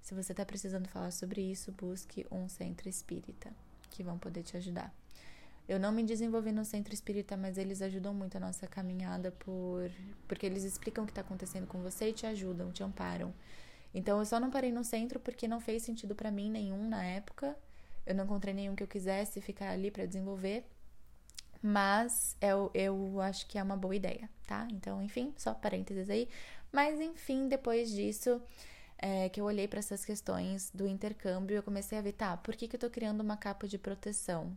Se 0.00 0.14
você 0.14 0.32
tá 0.32 0.44
precisando 0.46 0.88
falar 0.88 1.10
sobre 1.10 1.42
isso, 1.42 1.72
busque 1.72 2.26
um 2.30 2.48
centro 2.48 2.88
espírita 2.88 3.52
que 3.90 4.02
vão 4.02 4.18
poder 4.18 4.42
te 4.44 4.56
ajudar. 4.56 4.94
Eu 5.68 5.78
não 5.78 5.92
me 5.92 6.02
desenvolvi 6.02 6.50
no 6.52 6.64
centro 6.64 6.94
espírita, 6.94 7.36
mas 7.36 7.58
eles 7.58 7.82
ajudam 7.82 8.14
muito 8.14 8.36
a 8.36 8.40
nossa 8.40 8.66
caminhada 8.66 9.30
por 9.30 9.90
porque 10.26 10.46
eles 10.46 10.64
explicam 10.64 11.04
o 11.04 11.06
que 11.06 11.12
está 11.12 11.20
acontecendo 11.20 11.66
com 11.66 11.80
você 11.82 12.08
e 12.08 12.12
te 12.12 12.24
ajudam, 12.26 12.72
te 12.72 12.82
amparam. 12.82 13.32
Então 13.92 14.18
eu 14.18 14.24
só 14.24 14.40
não 14.40 14.50
parei 14.50 14.72
no 14.72 14.84
centro 14.84 15.20
porque 15.20 15.46
não 15.46 15.60
fez 15.60 15.82
sentido 15.82 16.14
para 16.14 16.30
mim 16.30 16.50
nenhum 16.50 16.88
na 16.88 17.04
época 17.04 17.56
eu 18.06 18.14
não 18.14 18.24
encontrei 18.24 18.54
nenhum 18.54 18.74
que 18.74 18.82
eu 18.82 18.88
quisesse 18.88 19.40
ficar 19.40 19.70
ali 19.70 19.90
para 19.90 20.06
desenvolver. 20.06 20.64
Mas 21.62 22.36
eu, 22.40 22.70
eu 22.72 23.20
acho 23.20 23.46
que 23.46 23.58
é 23.58 23.62
uma 23.62 23.76
boa 23.76 23.94
ideia, 23.94 24.28
tá? 24.46 24.66
Então, 24.72 25.02
enfim, 25.02 25.34
só 25.36 25.52
parênteses 25.52 26.08
aí. 26.08 26.28
Mas, 26.72 27.00
enfim, 27.00 27.48
depois 27.48 27.90
disso, 27.90 28.40
é, 28.98 29.28
que 29.28 29.40
eu 29.40 29.44
olhei 29.44 29.68
para 29.68 29.78
essas 29.78 30.04
questões 30.04 30.70
do 30.72 30.86
intercâmbio, 30.86 31.56
eu 31.56 31.62
comecei 31.62 31.98
a 31.98 32.02
ver, 32.02 32.12
tá, 32.12 32.36
por 32.36 32.56
que, 32.56 32.66
que 32.66 32.76
eu 32.76 32.80
tô 32.80 32.88
criando 32.88 33.20
uma 33.20 33.36
capa 33.36 33.68
de 33.68 33.76
proteção? 33.78 34.56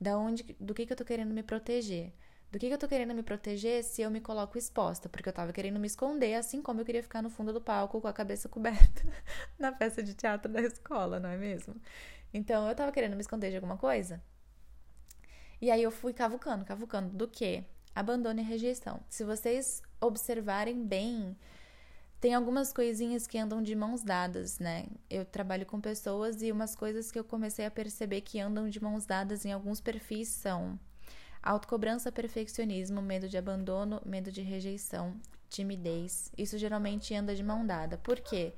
Da 0.00 0.18
onde, 0.18 0.42
do 0.60 0.74
que, 0.74 0.84
que 0.86 0.92
eu 0.92 0.96
tô 0.96 1.04
querendo 1.04 1.32
me 1.32 1.42
proteger? 1.42 2.12
Do 2.54 2.58
que, 2.60 2.68
que 2.68 2.74
eu 2.74 2.78
tô 2.78 2.86
querendo 2.86 3.12
me 3.12 3.24
proteger 3.24 3.82
se 3.82 4.00
eu 4.00 4.08
me 4.08 4.20
coloco 4.20 4.56
exposta? 4.56 5.08
Porque 5.08 5.28
eu 5.28 5.32
tava 5.32 5.52
querendo 5.52 5.80
me 5.80 5.88
esconder, 5.88 6.34
assim 6.34 6.62
como 6.62 6.80
eu 6.80 6.84
queria 6.84 7.02
ficar 7.02 7.20
no 7.20 7.28
fundo 7.28 7.52
do 7.52 7.60
palco 7.60 8.00
com 8.00 8.06
a 8.06 8.12
cabeça 8.12 8.46
coberta 8.48 9.02
na 9.58 9.72
peça 9.72 10.00
de 10.00 10.14
teatro 10.14 10.52
da 10.52 10.60
escola, 10.60 11.18
não 11.18 11.30
é 11.30 11.36
mesmo? 11.36 11.74
Então 12.32 12.68
eu 12.68 12.74
tava 12.76 12.92
querendo 12.92 13.16
me 13.16 13.22
esconder 13.22 13.50
de 13.50 13.56
alguma 13.56 13.76
coisa. 13.76 14.22
E 15.60 15.68
aí 15.68 15.82
eu 15.82 15.90
fui 15.90 16.12
cavucando, 16.12 16.64
cavucando. 16.64 17.08
Do 17.08 17.26
que? 17.26 17.64
Abandono 17.92 18.38
e 18.38 18.44
rejeição. 18.44 19.00
Se 19.08 19.24
vocês 19.24 19.82
observarem 20.00 20.86
bem, 20.86 21.36
tem 22.20 22.34
algumas 22.34 22.72
coisinhas 22.72 23.26
que 23.26 23.36
andam 23.36 23.64
de 23.64 23.74
mãos 23.74 24.04
dadas, 24.04 24.60
né? 24.60 24.86
Eu 25.10 25.24
trabalho 25.24 25.66
com 25.66 25.80
pessoas 25.80 26.40
e 26.40 26.52
umas 26.52 26.76
coisas 26.76 27.10
que 27.10 27.18
eu 27.18 27.24
comecei 27.24 27.66
a 27.66 27.70
perceber 27.70 28.20
que 28.20 28.38
andam 28.38 28.68
de 28.68 28.80
mãos 28.80 29.04
dadas 29.04 29.44
em 29.44 29.50
alguns 29.50 29.80
perfis 29.80 30.28
são 30.28 30.78
autocobrança, 31.44 32.10
perfeccionismo, 32.10 33.02
medo 33.02 33.28
de 33.28 33.36
abandono, 33.36 34.00
medo 34.04 34.32
de 34.32 34.40
rejeição, 34.40 35.14
timidez. 35.50 36.32
Isso 36.36 36.56
geralmente 36.56 37.14
anda 37.14 37.34
de 37.34 37.42
mão 37.42 37.66
dada. 37.66 37.98
Por 37.98 38.18
quê? 38.18 38.54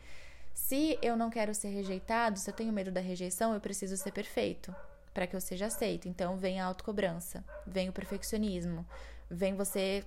Se 0.55 0.99
eu 1.03 1.17
não 1.17 1.29
quero 1.29 1.55
ser 1.55 1.69
rejeitado, 1.69 2.39
se 2.39 2.49
eu 2.49 2.55
tenho 2.55 2.73
medo 2.73 2.91
da 2.91 3.01
rejeição, 3.01 3.53
eu 3.53 3.61
preciso 3.61 3.97
ser 3.97 4.13
perfeito 4.13 4.75
para 5.13 5.27
que 5.27 5.35
eu 5.35 5.41
seja 5.41 5.67
aceito. 5.67 6.09
Então 6.09 6.39
vem 6.39 6.61
a 6.61 6.67
autocobrança, 6.67 7.45
vem 7.67 7.89
o 7.89 7.93
perfeccionismo, 7.93 8.87
vem 9.29 9.55
você 9.55 10.05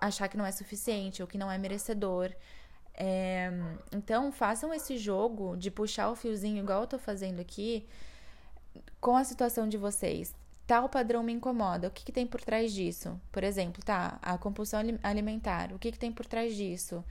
achar 0.00 0.28
que 0.28 0.36
não 0.36 0.46
é 0.46 0.52
suficiente 0.52 1.20
ou 1.20 1.28
que 1.28 1.36
não 1.36 1.50
é 1.50 1.58
merecedor. 1.58 2.32
É, 2.94 3.50
então 3.92 4.30
façam 4.30 4.72
esse 4.72 4.96
jogo 4.96 5.56
de 5.56 5.70
puxar 5.70 6.10
o 6.10 6.16
fiozinho 6.16 6.62
igual 6.62 6.82
eu 6.82 6.86
tô 6.86 6.98
fazendo 6.98 7.40
aqui 7.40 7.86
com 9.00 9.16
a 9.16 9.24
situação 9.24 9.68
de 9.68 9.76
vocês. 9.76 10.34
Tal 10.70 10.88
padrão 10.88 11.20
me 11.24 11.32
incomoda. 11.32 11.88
O 11.88 11.90
que, 11.90 12.04
que 12.04 12.12
tem 12.12 12.24
por 12.24 12.40
trás 12.40 12.72
disso? 12.72 13.20
Por 13.32 13.42
exemplo, 13.42 13.82
tá, 13.84 14.20
a 14.22 14.38
compulsão 14.38 14.78
alimentar. 15.02 15.72
O 15.72 15.80
que, 15.80 15.90
que 15.90 15.98
tem 15.98 16.12
por 16.12 16.24
trás 16.26 16.54
disso? 16.54 17.04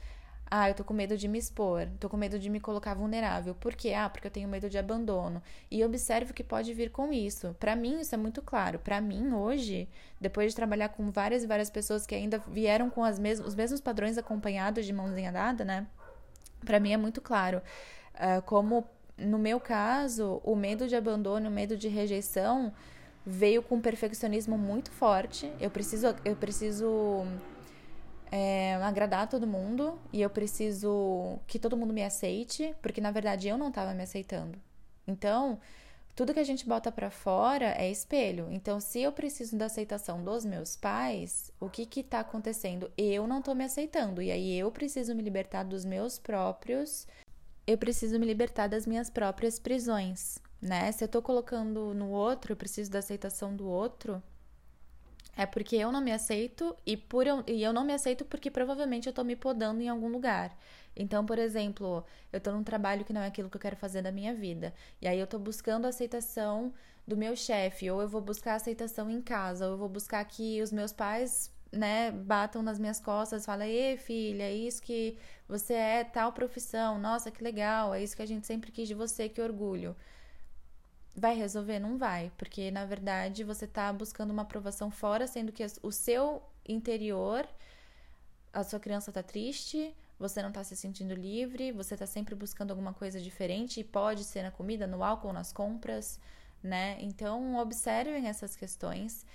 Ah, 0.49 0.69
eu 0.69 0.73
tô 0.73 0.85
com 0.85 0.93
medo 0.93 1.17
de 1.17 1.27
me 1.27 1.37
expor, 1.37 1.85
tô 1.99 2.07
com 2.07 2.15
medo 2.15 2.39
de 2.39 2.49
me 2.49 2.61
colocar 2.61 2.93
vulnerável. 2.93 3.53
Por 3.53 3.75
quê? 3.75 3.91
Ah, 3.91 4.07
porque 4.09 4.27
eu 4.27 4.31
tenho 4.31 4.47
medo 4.47 4.69
de 4.69 4.77
abandono. 4.77 5.43
E 5.69 5.83
observe 5.83 6.31
o 6.31 6.33
que 6.33 6.41
pode 6.41 6.73
vir 6.73 6.89
com 6.89 7.11
isso. 7.11 7.53
Para 7.59 7.75
mim, 7.75 7.99
isso 7.99 8.15
é 8.15 8.17
muito 8.17 8.41
claro. 8.41 8.79
Para 8.79 9.01
mim, 9.01 9.33
hoje, 9.33 9.89
depois 10.21 10.53
de 10.53 10.55
trabalhar 10.55 10.87
com 10.87 11.11
várias 11.11 11.43
e 11.43 11.45
várias 11.45 11.69
pessoas 11.69 12.05
que 12.05 12.15
ainda 12.15 12.37
vieram 12.37 12.89
com 12.89 13.03
as 13.03 13.19
mes 13.19 13.41
os 13.41 13.55
mesmos 13.55 13.81
padrões 13.81 14.17
acompanhados 14.17 14.85
de 14.85 14.93
mãozinha 14.93 15.33
dada, 15.33 15.65
né? 15.65 15.85
Para 16.63 16.79
mim 16.79 16.93
é 16.93 16.97
muito 16.97 17.19
claro. 17.19 17.61
Uh, 18.15 18.41
como 18.43 18.87
no 19.17 19.37
meu 19.37 19.59
caso, 19.59 20.39
o 20.45 20.55
medo 20.55 20.87
de 20.87 20.95
abandono, 20.95 21.49
o 21.49 21.51
medo 21.51 21.75
de 21.75 21.89
rejeição 21.89 22.73
veio 23.25 23.61
com 23.61 23.75
um 23.75 23.81
perfeccionismo 23.81 24.57
muito 24.57 24.91
forte. 24.91 25.51
Eu 25.59 25.69
preciso, 25.69 26.07
eu 26.25 26.35
preciso 26.35 27.25
é, 28.31 28.75
agradar 28.75 29.27
todo 29.27 29.47
mundo 29.47 29.99
e 30.11 30.21
eu 30.21 30.29
preciso 30.29 31.39
que 31.47 31.59
todo 31.59 31.77
mundo 31.77 31.93
me 31.93 32.03
aceite, 32.03 32.75
porque 32.81 33.01
na 33.01 33.11
verdade 33.11 33.47
eu 33.47 33.57
não 33.57 33.69
estava 33.69 33.93
me 33.93 34.03
aceitando. 34.03 34.57
Então, 35.07 35.59
tudo 36.15 36.33
que 36.33 36.39
a 36.39 36.43
gente 36.43 36.67
bota 36.67 36.91
para 36.91 37.09
fora 37.09 37.73
é 37.77 37.89
espelho. 37.89 38.47
Então, 38.51 38.79
se 38.79 39.01
eu 39.01 39.11
preciso 39.11 39.57
da 39.57 39.65
aceitação 39.65 40.23
dos 40.23 40.45
meus 40.45 40.75
pais, 40.75 41.51
o 41.59 41.69
que 41.69 41.85
que 41.85 42.03
tá 42.03 42.19
acontecendo? 42.19 42.91
Eu 42.97 43.27
não 43.27 43.41
tô 43.41 43.55
me 43.55 43.63
aceitando 43.63 44.21
e 44.21 44.31
aí 44.31 44.57
eu 44.57 44.71
preciso 44.71 45.15
me 45.15 45.23
libertar 45.23 45.63
dos 45.63 45.85
meus 45.85 46.19
próprios 46.19 47.07
eu 47.69 47.77
preciso 47.77 48.19
me 48.19 48.25
libertar 48.25 48.65
das 48.65 48.88
minhas 48.88 49.11
próprias 49.11 49.59
prisões, 49.59 50.39
né? 50.61 50.91
Se 50.91 51.03
eu 51.03 51.07
tô 51.07 51.21
colocando 51.21 51.93
no 51.93 52.09
outro, 52.09 52.53
eu 52.53 52.57
preciso 52.57 52.91
da 52.91 52.99
aceitação 52.99 53.55
do 53.55 53.67
outro, 53.67 54.21
é 55.35 55.45
porque 55.45 55.75
eu 55.77 55.91
não 55.91 56.01
me 56.01 56.11
aceito 56.11 56.75
e, 56.85 56.97
por 56.97 57.25
eu, 57.25 57.43
e 57.47 57.63
eu 57.63 57.71
não 57.71 57.85
me 57.85 57.93
aceito 57.93 58.25
porque 58.25 58.51
provavelmente 58.51 59.07
eu 59.07 59.13
tô 59.13 59.23
me 59.23 59.35
podando 59.35 59.81
em 59.81 59.87
algum 59.87 60.09
lugar. 60.09 60.57
Então, 60.95 61.25
por 61.25 61.39
exemplo, 61.39 62.03
eu 62.33 62.41
tô 62.41 62.51
num 62.51 62.63
trabalho 62.63 63.05
que 63.05 63.13
não 63.13 63.21
é 63.21 63.27
aquilo 63.27 63.49
que 63.49 63.55
eu 63.55 63.61
quero 63.61 63.77
fazer 63.77 64.01
da 64.01 64.11
minha 64.11 64.33
vida. 64.35 64.73
E 65.01 65.07
aí 65.07 65.17
eu 65.17 65.25
tô 65.25 65.39
buscando 65.39 65.85
a 65.85 65.89
aceitação 65.89 66.73
do 67.07 67.15
meu 67.15 67.35
chefe, 67.35 67.89
ou 67.89 68.01
eu 68.01 68.07
vou 68.09 68.21
buscar 68.21 68.55
aceitação 68.55 69.09
em 69.09 69.21
casa, 69.21 69.65
ou 69.65 69.71
eu 69.71 69.77
vou 69.77 69.89
buscar 69.89 70.23
que 70.25 70.61
os 70.61 70.71
meus 70.71 70.91
pais, 70.91 71.51
né, 71.71 72.11
batam 72.11 72.61
nas 72.61 72.77
minhas 72.77 72.99
costas, 72.99 73.45
falem, 73.45 73.71
ei, 73.71 73.97
filha, 73.97 74.43
é 74.43 74.53
isso 74.53 74.81
que 74.81 75.17
você 75.47 75.73
é, 75.73 76.03
tal 76.03 76.33
profissão, 76.33 76.99
nossa, 76.99 77.31
que 77.31 77.43
legal, 77.43 77.93
é 77.93 78.03
isso 78.03 78.15
que 78.15 78.21
a 78.21 78.27
gente 78.27 78.45
sempre 78.45 78.71
quis 78.71 78.87
de 78.87 78.93
você, 78.93 79.29
que 79.29 79.41
orgulho. 79.41 79.95
Vai 81.19 81.35
resolver? 81.35 81.79
Não 81.79 81.97
vai, 81.97 82.31
porque 82.38 82.71
na 82.71 82.85
verdade 82.85 83.43
você 83.43 83.65
está 83.65 83.91
buscando 83.91 84.31
uma 84.31 84.43
aprovação 84.43 84.89
fora, 84.89 85.27
sendo 85.27 85.51
que 85.51 85.65
o 85.83 85.91
seu 85.91 86.41
interior, 86.65 87.45
a 88.53 88.63
sua 88.63 88.79
criança 88.79 89.11
está 89.11 89.21
triste, 89.21 89.93
você 90.17 90.41
não 90.41 90.47
está 90.47 90.63
se 90.63 90.77
sentindo 90.77 91.13
livre, 91.13 91.73
você 91.73 91.95
está 91.95 92.05
sempre 92.05 92.35
buscando 92.35 92.71
alguma 92.71 92.93
coisa 92.93 93.19
diferente, 93.19 93.81
e 93.81 93.83
pode 93.83 94.23
ser 94.23 94.43
na 94.43 94.51
comida, 94.51 94.88
no 94.88 95.03
álcool, 95.03 95.33
nas 95.33 95.51
compras, 95.51 96.21
né? 96.63 96.97
Então, 97.01 97.57
observem 97.57 98.25
essas 98.27 98.55
questões. 98.55 99.25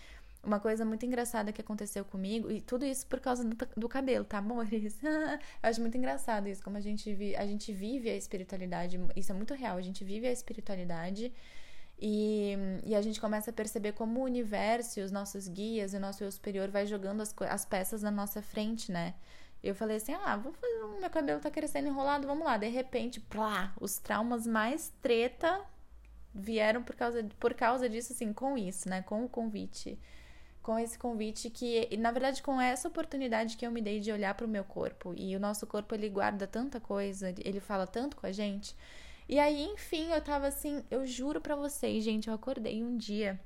Uma 0.43 0.61
coisa 0.61 0.87
muito 0.87 1.05
engraçada 1.05 1.53
que 1.53 1.61
aconteceu 1.61 2.03
comigo, 2.03 2.51
e 2.51 2.63
tudo 2.63 2.87
isso 2.87 3.07
por 3.07 3.21
causa 3.21 3.45
do, 3.45 3.57
do 3.77 3.89
cabelo, 3.91 4.25
tá, 4.25 4.39
amores? 4.39 4.99
Eu 5.05 5.39
acho 5.63 5.83
muito 5.83 5.99
engraçado 5.99 6.49
isso, 6.49 6.63
como 6.63 6.79
a 6.79 6.81
gente, 6.81 7.13
vi, 7.13 7.37
a 7.37 7.47
gente 7.47 7.75
vive 7.75 8.09
a 8.09 8.17
espiritualidade, 8.17 8.99
isso 9.15 9.33
é 9.33 9.35
muito 9.35 9.53
real, 9.53 9.77
a 9.77 9.83
gente 9.83 10.03
vive 10.03 10.27
a 10.27 10.33
espiritualidade 10.33 11.31
e, 11.99 12.57
e, 12.85 12.95
a 12.95 13.01
gente 13.01 13.21
começa 13.21 13.51
a 13.51 13.53
perceber 13.53 13.93
como 13.93 14.21
o 14.21 14.25
universo, 14.25 15.01
os 15.01 15.13
nossos 15.13 15.49
guias, 15.49 15.95
o 15.95 16.01
nosso 16.01 16.25
eu 16.25 16.31
superior 16.31 16.69
vai 16.69 16.87
jogando 16.87 17.21
as, 17.21 17.35
as 17.49 17.65
peças 17.65 18.03
na 18.03 18.11
nossa 18.11 18.43
frente, 18.43 18.91
né? 18.91 19.15
Eu 19.63 19.75
falei 19.75 19.97
assim: 19.97 20.13
ah, 20.15 20.37
vou 20.37 20.53
fazer, 20.53 21.01
meu 21.01 21.11
cabelo 21.11 21.41
tá 21.41 21.51
crescendo 21.51 21.89
enrolado, 21.89 22.27
vamos 22.27 22.45
lá. 22.45 22.57
De 22.57 22.69
repente, 22.69 23.21
plá, 23.21 23.73
os 23.81 23.99
traumas 23.99 24.47
mais 24.47 24.93
treta 25.01 25.61
vieram 26.35 26.83
por 26.83 26.97
causa, 26.97 27.25
por 27.39 27.55
causa 27.55 27.89
disso, 27.89 28.13
assim, 28.13 28.33
com 28.33 28.59
isso, 28.59 28.89
né? 28.89 29.03
Com 29.03 29.25
o 29.25 29.29
convite 29.29 29.99
com 30.65 30.79
esse 30.79 30.99
convite 30.99 31.51
que, 31.51 31.95
na 31.99 32.11
verdade, 32.11 32.43
com 32.43 32.59
essa 32.59 32.89
oportunidade 32.89 33.55
que 33.55 33.67
eu 33.67 33.71
me 33.71 33.83
dei 33.83 34.01
de 34.01 34.11
olhar 34.11 34.35
para 34.35 34.47
o 34.47 34.49
meu 34.49 34.65
corpo. 34.65 35.15
E 35.15 35.37
o 35.37 35.39
nosso 35.39 35.67
corpo, 35.67 35.95
ele 35.95 36.09
guarda 36.09 36.47
tanta 36.47 36.81
coisa, 36.81 37.35
ele 37.45 37.61
fala 37.61 37.87
tanto 37.87 38.17
com 38.17 38.27
a 38.27 38.33
gente. 38.33 38.75
E 39.29 39.39
aí, 39.39 39.65
enfim, 39.65 40.13
eu 40.13 40.21
tava 40.21 40.47
assim, 40.47 40.85
eu 40.91 41.07
juro 41.07 41.41
para 41.41 41.57
vocês, 41.57 42.05
gente, 42.05 42.29
eu 42.29 42.35
acordei 42.35 42.83
um 42.83 42.97
dia 42.97 43.41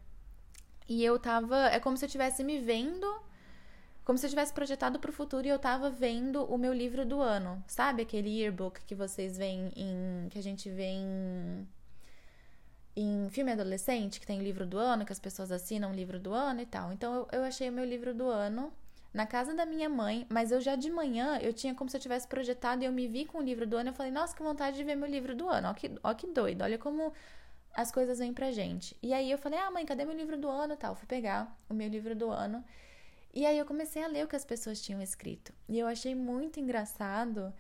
e 0.89 1.05
eu 1.05 1.19
tava, 1.19 1.69
é 1.69 1.79
como 1.79 1.97
se 1.97 2.05
eu 2.05 2.09
estivesse 2.09 2.43
me 2.43 2.59
vendo, 2.59 3.07
como 4.05 4.19
se 4.19 4.27
eu 4.27 4.31
tivesse 4.31 4.53
projetado 4.53 4.99
para 4.99 5.11
o 5.11 5.13
futuro 5.13 5.47
e 5.47 5.51
eu 5.51 5.59
tava 5.59 5.91
vendo 5.91 6.45
o 6.45 6.59
meu 6.59 6.73
livro 6.73 7.05
do 7.07 7.21
ano, 7.21 7.63
sabe? 7.67 8.03
Aquele 8.03 8.31
yearbook 8.41 8.81
que 8.87 8.95
vocês 8.95 9.37
veem 9.37 9.71
em 9.77 10.29
que 10.31 10.39
a 10.39 10.43
gente 10.43 10.69
vê 10.71 10.87
em 10.87 11.69
em 12.97 13.31
filme 13.31 13.53
adolescente, 13.53 14.19
que 14.19 14.27
tem 14.27 14.41
livro 14.43 14.67
do 14.67 14.77
ano, 14.77 15.05
que 15.05 15.13
as 15.13 15.21
pessoas 15.21 15.53
assinam 15.53 15.93
livro 15.93 16.19
do 16.19 16.33
ano 16.33 16.61
e 16.63 16.67
tal. 16.67 16.93
Então 16.93 17.15
eu, 17.15 17.29
eu 17.33 17.45
achei 17.45 17.69
o 17.69 17.73
meu 17.73 17.85
livro 17.85 18.13
do 18.13 18.29
ano 18.29 18.73
na 19.19 19.27
casa 19.27 19.53
da 19.53 19.67
minha 19.67 19.89
mãe, 19.89 20.25
mas 20.29 20.53
eu 20.53 20.61
já 20.61 20.77
de 20.77 20.89
manhã, 20.89 21.39
eu 21.43 21.53
tinha 21.53 21.75
como 21.75 21.91
se 21.91 21.97
eu 21.97 22.01
tivesse 22.01 22.29
projetado 22.29 22.85
e 22.85 22.87
eu 22.87 22.93
me 22.93 23.09
vi 23.09 23.25
com 23.25 23.39
o 23.39 23.43
livro 23.43 23.67
do 23.67 23.77
ano. 23.77 23.91
Eu 23.91 23.93
falei, 23.93 24.13
nossa, 24.13 24.33
que 24.37 24.45
vontade 24.45 24.77
de 24.77 24.85
ver 24.85 24.95
meu 24.95 25.09
livro 25.09 25.35
do 25.35 25.49
ano. 25.49 25.67
Ó 25.71 25.75
que, 25.75 25.91
ó 26.05 26.15
que 26.15 26.29
doido, 26.29 26.63
olha 26.63 26.79
como 26.79 27.13
as 27.75 27.91
coisas 27.91 28.21
vêm 28.21 28.33
pra 28.33 28.53
gente. 28.53 28.97
E 29.03 29.13
aí 29.13 29.29
eu 29.29 29.37
falei, 29.37 29.59
ah, 29.59 29.73
mãe, 29.73 29.85
cadê 29.85 30.05
meu 30.05 30.15
livro 30.15 30.39
do 30.39 30.49
ano 30.49 30.77
tal? 30.77 30.95
Fui 30.95 31.09
pegar 31.09 31.53
o 31.69 31.75
meu 31.75 31.89
livro 31.89 32.15
do 32.15 32.31
ano. 32.31 32.65
E 33.35 33.45
aí 33.45 33.59
eu 33.59 33.67
comecei 33.67 34.05
a 34.05 34.07
ler 34.07 34.25
o 34.25 34.29
que 34.29 34.37
as 34.37 34.45
pessoas 34.45 34.81
tinham 34.81 35.03
escrito. 35.03 35.53
E 35.69 35.77
eu 35.77 35.89
achei 35.89 36.15
muito 36.15 36.61
engraçado 36.61 37.53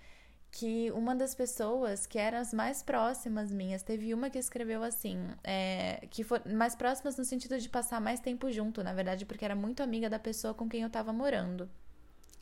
que 0.51 0.91
uma 0.93 1.15
das 1.15 1.35
pessoas 1.35 2.07
que 2.07 2.19
eram 2.19 2.39
as 2.39 2.53
mais 2.53 2.83
próximas 2.83 3.53
minhas, 3.53 3.83
teve 3.83 4.15
uma 4.15 4.31
que 4.31 4.39
escreveu 4.39 4.83
assim, 4.83 5.19
é, 5.45 6.07
que 6.11 6.25
foi 6.25 6.41
mais 6.47 6.75
próximas 6.75 7.17
no 7.17 7.25
sentido 7.25 7.59
de 7.59 7.69
passar 7.69 8.01
mais 8.01 8.21
tempo 8.21 8.51
junto, 8.51 8.83
na 8.83 8.95
verdade, 8.95 9.27
porque 9.27 9.45
era 9.45 9.55
muito 9.55 9.83
amiga 9.83 10.09
da 10.09 10.19
pessoa 10.19 10.55
com 10.55 10.69
quem 10.69 10.83
eu 10.83 10.91
tava 10.91 11.13
morando. 11.13 11.69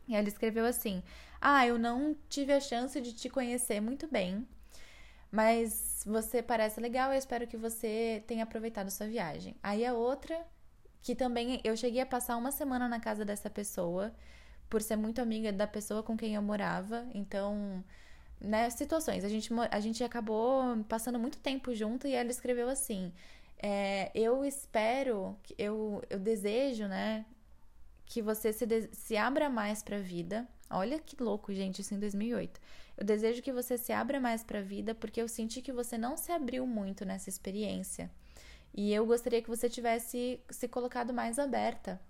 E 0.09 0.15
ela 0.15 0.29
escreveu 0.29 0.65
assim: 0.65 1.03
Ah, 1.41 1.67
eu 1.67 1.79
não 1.79 2.17
tive 2.29 2.53
a 2.53 2.61
chance 2.61 3.01
de 3.01 3.13
te 3.13 3.29
conhecer 3.29 3.81
muito 3.81 4.07
bem, 4.07 4.47
mas 5.31 6.03
você 6.07 6.43
parece 6.43 6.81
legal 6.81 7.11
e 7.11 7.17
eu 7.17 7.19
espero 7.19 7.47
que 7.47 7.57
você 7.57 8.23
tenha 8.27 8.45
aproveitado 8.45 8.91
sua 8.91 9.09
viagem. 9.09 9.57
Aí 9.63 9.85
a 9.85 9.95
outra, 9.95 10.47
que 11.03 11.15
também 11.15 11.61
eu 11.65 11.77
cheguei 11.77 12.01
a 12.01 12.07
passar 12.07 12.37
uma 12.37 12.53
semana 12.53 12.89
na 12.89 13.01
casa 13.01 13.25
dessa 13.25 13.51
pessoa 13.51 14.15
por 14.69 14.83
ser 14.83 14.97
muito 14.97 15.21
amiga 15.21 15.53
da 15.53 15.67
pessoa 15.67 16.03
com 16.03 16.17
quem 16.17 16.35
eu 16.35 16.43
morava. 16.43 17.07
Então, 17.15 17.85
né, 18.41 18.69
situações. 18.71 19.25
A 19.25 19.29
gente, 19.29 19.51
a 19.71 19.81
gente 19.81 20.05
acabou 20.05 20.85
passando 20.89 21.19
muito 21.19 21.39
tempo 21.39 21.75
junto 21.75 22.07
e 22.07 22.15
ela 22.15 22.31
escreveu 22.31 22.69
assim: 22.69 23.13
é, 23.59 24.11
Eu 24.15 24.45
espero, 24.45 25.37
eu, 25.59 26.03
eu 26.11 26.19
desejo, 26.19 26.87
né, 26.87 27.25
que 28.05 28.23
você 28.23 28.53
se, 28.53 28.67
se 28.93 29.17
abra 29.17 29.49
mais 29.49 29.83
para 29.83 29.97
a 29.97 30.01
vida. 30.01 30.47
Olha 30.69 30.99
que 30.99 31.23
louco, 31.23 31.53
gente, 31.53 31.81
isso 31.81 31.95
em 31.95 31.99
2008. 31.99 32.61
Eu 32.97 33.05
desejo 33.05 33.43
que 33.43 33.53
você 33.53 33.79
se 33.79 33.93
abra 33.93 34.19
mais 34.19 34.43
para 34.43 34.59
a 34.59 34.63
vida 34.63 34.95
porque 34.95 35.21
eu 35.21 35.29
senti 35.29 35.63
que 35.63 35.73
você 35.73 35.97
não 35.99 36.17
se 36.17 36.33
abriu 36.33 36.67
muito 36.67 37.05
nessa 37.05 37.29
experiência. 37.29 38.11
E 38.75 38.93
eu 38.93 39.07
gostaria 39.07 39.41
que 39.41 39.49
você 39.49 39.69
tivesse 39.69 40.41
se 40.51 40.69
colocado 40.69 41.13
mais 41.13 41.39
aberta 41.39 42.01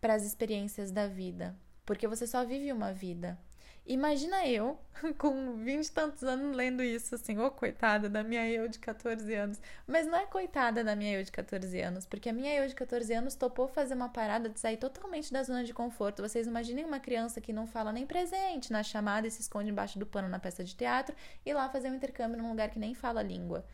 para 0.00 0.14
as 0.14 0.24
experiências 0.24 0.90
da 0.90 1.06
vida, 1.06 1.54
porque 1.84 2.06
você 2.06 2.26
só 2.26 2.44
vive 2.44 2.72
uma 2.72 2.92
vida. 2.92 3.38
Imagina 3.84 4.46
eu, 4.46 4.78
com 5.18 5.56
vinte 5.56 5.86
e 5.86 5.92
tantos 5.92 6.22
anos, 6.22 6.54
lendo 6.54 6.84
isso, 6.84 7.16
assim, 7.16 7.36
ô 7.38 7.46
oh, 7.46 7.50
coitada 7.50 8.08
da 8.08 8.22
minha 8.22 8.48
eu 8.48 8.68
de 8.68 8.78
14 8.78 9.34
anos. 9.34 9.60
Mas 9.88 10.06
não 10.06 10.16
é 10.16 10.24
coitada 10.24 10.84
da 10.84 10.94
minha 10.94 11.18
eu 11.18 11.24
de 11.24 11.32
14 11.32 11.80
anos, 11.80 12.06
porque 12.06 12.28
a 12.28 12.32
minha 12.32 12.54
eu 12.54 12.68
de 12.68 12.76
14 12.76 13.12
anos 13.12 13.34
topou 13.34 13.66
fazer 13.66 13.94
uma 13.94 14.08
parada 14.08 14.48
de 14.48 14.60
sair 14.60 14.76
totalmente 14.76 15.32
da 15.32 15.42
zona 15.42 15.64
de 15.64 15.74
conforto. 15.74 16.22
Vocês 16.22 16.46
imaginem 16.46 16.84
uma 16.84 17.00
criança 17.00 17.40
que 17.40 17.52
não 17.52 17.66
fala 17.66 17.92
nem 17.92 18.06
presente 18.06 18.72
na 18.72 18.84
chamada 18.84 19.26
e 19.26 19.30
se 19.32 19.40
esconde 19.40 19.70
embaixo 19.70 19.98
do 19.98 20.06
pano 20.06 20.28
na 20.28 20.38
peça 20.38 20.62
de 20.62 20.76
teatro 20.76 21.14
e 21.44 21.52
lá 21.52 21.68
fazer 21.68 21.90
um 21.90 21.94
intercâmbio 21.96 22.40
num 22.40 22.50
lugar 22.50 22.70
que 22.70 22.78
nem 22.78 22.94
fala 22.94 23.20
língua, 23.20 23.66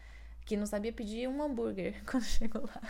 que 0.47 0.57
não 0.57 0.65
sabia 0.65 0.93
pedir 0.93 1.29
um 1.29 1.43
hambúrguer 1.43 2.03
quando 2.11 2.25
chegou 2.25 2.63
lá. 2.63 2.81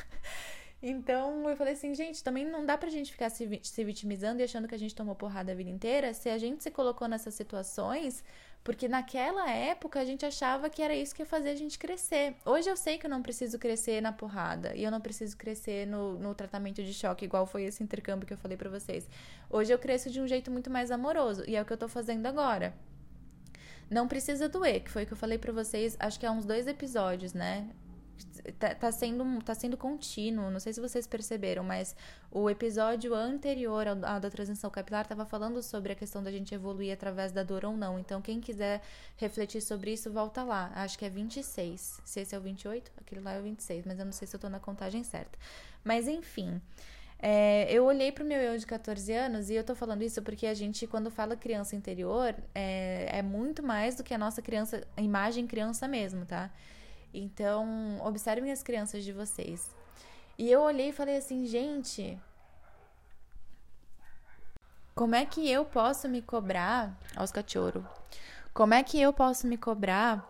Então 0.81 1.49
eu 1.51 1.57
falei 1.57 1.73
assim, 1.73 1.93
gente, 1.93 2.23
também 2.23 2.45
não 2.45 2.65
dá 2.65 2.79
pra 2.79 2.89
gente 2.89 3.11
ficar 3.11 3.31
se, 3.31 3.61
se 3.65 3.85
vitimizando 3.85 4.41
e 4.41 4.45
achando 4.45 4.69
que 4.69 4.75
a 4.75 4.79
gente 4.79 4.95
tomou 4.95 5.15
porrada 5.15 5.51
a 5.51 5.55
vida 5.55 5.71
inteira 5.71 6.15
se 6.15 6.29
a 6.31 6.39
gente 6.39 6.63
se 6.63 6.71
colocou 6.71 7.09
nessas 7.09 7.35
situações, 7.35 8.23
porque 8.63 8.87
naquela 8.87 9.51
época 9.51 9.99
a 9.99 10.05
gente 10.05 10.25
achava 10.25 10.71
que 10.71 10.81
era 10.81 10.95
isso 10.95 11.13
que 11.13 11.23
ia 11.23 11.27
fazer 11.27 11.51
a 11.51 11.57
gente 11.57 11.79
crescer. 11.81 12.37
Hoje 12.45 12.71
eu 12.71 12.77
sei 12.77 12.97
que 12.97 13.07
eu 13.07 13.11
não 13.11 13.23
preciso 13.23 13.59
crescer 13.59 14.01
na 14.01 14.13
porrada 14.13 14.73
e 14.77 14.85
eu 14.85 14.91
não 14.91 15.01
preciso 15.01 15.37
crescer 15.37 15.85
no, 15.85 16.17
no 16.17 16.33
tratamento 16.33 16.81
de 16.81 16.95
choque, 16.95 17.25
igual 17.25 17.45
foi 17.45 17.65
esse 17.65 17.83
intercâmbio 17.83 18.27
que 18.27 18.33
eu 18.33 18.39
falei 18.39 18.57
pra 18.57 18.71
vocês. 18.71 19.09
Hoje 19.51 19.73
eu 19.73 19.79
cresço 19.81 20.11
de 20.11 20.21
um 20.21 20.29
jeito 20.29 20.49
muito 20.49 20.71
mais 20.71 20.93
amoroso 20.93 21.43
e 21.49 21.57
é 21.57 21.63
o 21.63 21.65
que 21.65 21.73
eu 21.73 21.79
tô 21.79 21.89
fazendo 21.89 22.27
agora. 22.27 22.73
Não 23.91 24.07
precisa 24.07 24.49
doer, 24.49 24.85
que 24.85 24.91
foi 24.91 25.03
o 25.03 25.07
que 25.07 25.13
eu 25.13 25.17
falei 25.17 25.39
para 25.39 25.53
vocês, 25.53 25.97
acho 25.99 26.21
que 26.21 26.27
há 26.27 26.31
uns 26.31 26.45
dois 26.45 26.69
episódios, 26.69 27.33
né? 27.33 27.69
Tá, 28.59 28.75
tá, 28.75 28.93
sendo, 28.93 29.43
tá 29.43 29.55
sendo 29.55 29.77
contínuo. 29.77 30.51
Não 30.51 30.61
sei 30.61 30.73
se 30.73 30.81
vocês 30.81 31.07
perceberam, 31.07 31.63
mas 31.63 31.95
o 32.31 32.49
episódio 32.49 33.15
anterior 33.15 33.87
ao, 33.87 34.05
ao 34.05 34.21
da 34.21 34.31
transição 34.31 34.71
capilar 34.71 35.03
estava 35.03 35.25
falando 35.25 35.63
sobre 35.63 35.93
a 35.93 35.95
questão 35.95 36.23
da 36.23 36.31
gente 36.31 36.55
evoluir 36.55 36.93
através 36.93 37.33
da 37.33 37.43
dor 37.43 37.65
ou 37.65 37.77
não. 37.77 37.99
Então, 37.99 38.21
quem 38.21 38.41
quiser 38.41 38.83
refletir 39.17 39.61
sobre 39.61 39.93
isso, 39.93 40.11
volta 40.11 40.43
lá. 40.43 40.71
Acho 40.75 40.99
que 40.99 41.05
é 41.05 41.11
26. 41.11 42.01
Se 42.05 42.21
esse 42.21 42.35
é 42.35 42.39
o 42.39 42.41
28, 42.41 42.91
aquele 42.97 43.21
lá 43.21 43.33
é 43.33 43.41
o 43.41 43.43
26, 43.43 43.87
mas 43.87 43.99
eu 43.99 44.05
não 44.05 44.13
sei 44.13 44.27
se 44.29 44.35
eu 44.37 44.41
tô 44.41 44.49
na 44.49 44.61
contagem 44.61 45.03
certa. 45.05 45.39
Mas 45.85 46.09
enfim. 46.09 46.61
É, 47.21 47.67
eu 47.73 47.85
olhei 47.85 48.13
pro 48.13 48.25
meu 48.25 48.39
eu 48.39 48.57
de 48.57 48.65
14 48.65 49.13
anos 49.13 49.51
e 49.51 49.55
eu 49.55 49.65
tô 49.65 49.75
falando 49.75 50.03
isso 50.03 50.23
porque 50.23 50.47
a 50.47 50.55
gente, 50.55 50.87
quando 50.87 51.11
fala 51.11 51.35
criança 51.35 51.75
interior, 51.75 52.35
é, 52.55 53.09
é 53.11 53.23
muito 53.23 53.61
mais 53.63 53.97
do 53.97 54.05
que 54.05 54.15
a 54.15 54.19
nossa 54.19 54.41
criança, 54.41 54.87
a 54.97 55.03
imagem 55.03 55.47
criança 55.47 55.89
mesmo, 55.89 56.25
tá? 56.25 56.51
Então, 57.13 58.01
observem 58.05 58.53
as 58.53 58.63
crianças 58.63 59.05
de 59.05 59.13
vocês. 59.13 59.75
E 60.37 60.51
eu 60.51 60.61
olhei 60.61 60.91
e 60.91 60.93
falei 60.93 61.17
assim, 61.17 61.47
gente, 61.47 62.19
como 64.95 65.15
é 65.15 65.25
que 65.25 65.51
eu 65.51 65.65
posso 65.65 66.09
me 66.09 66.21
cobrar 66.21 66.97
aos 67.17 67.33
cachorros? 67.33 67.85
Como 68.53 68.75
é 68.75 68.83
que 68.83 69.01
eu 69.01 69.13
posso 69.13 69.47
me 69.47 69.57
cobrar 69.57 70.29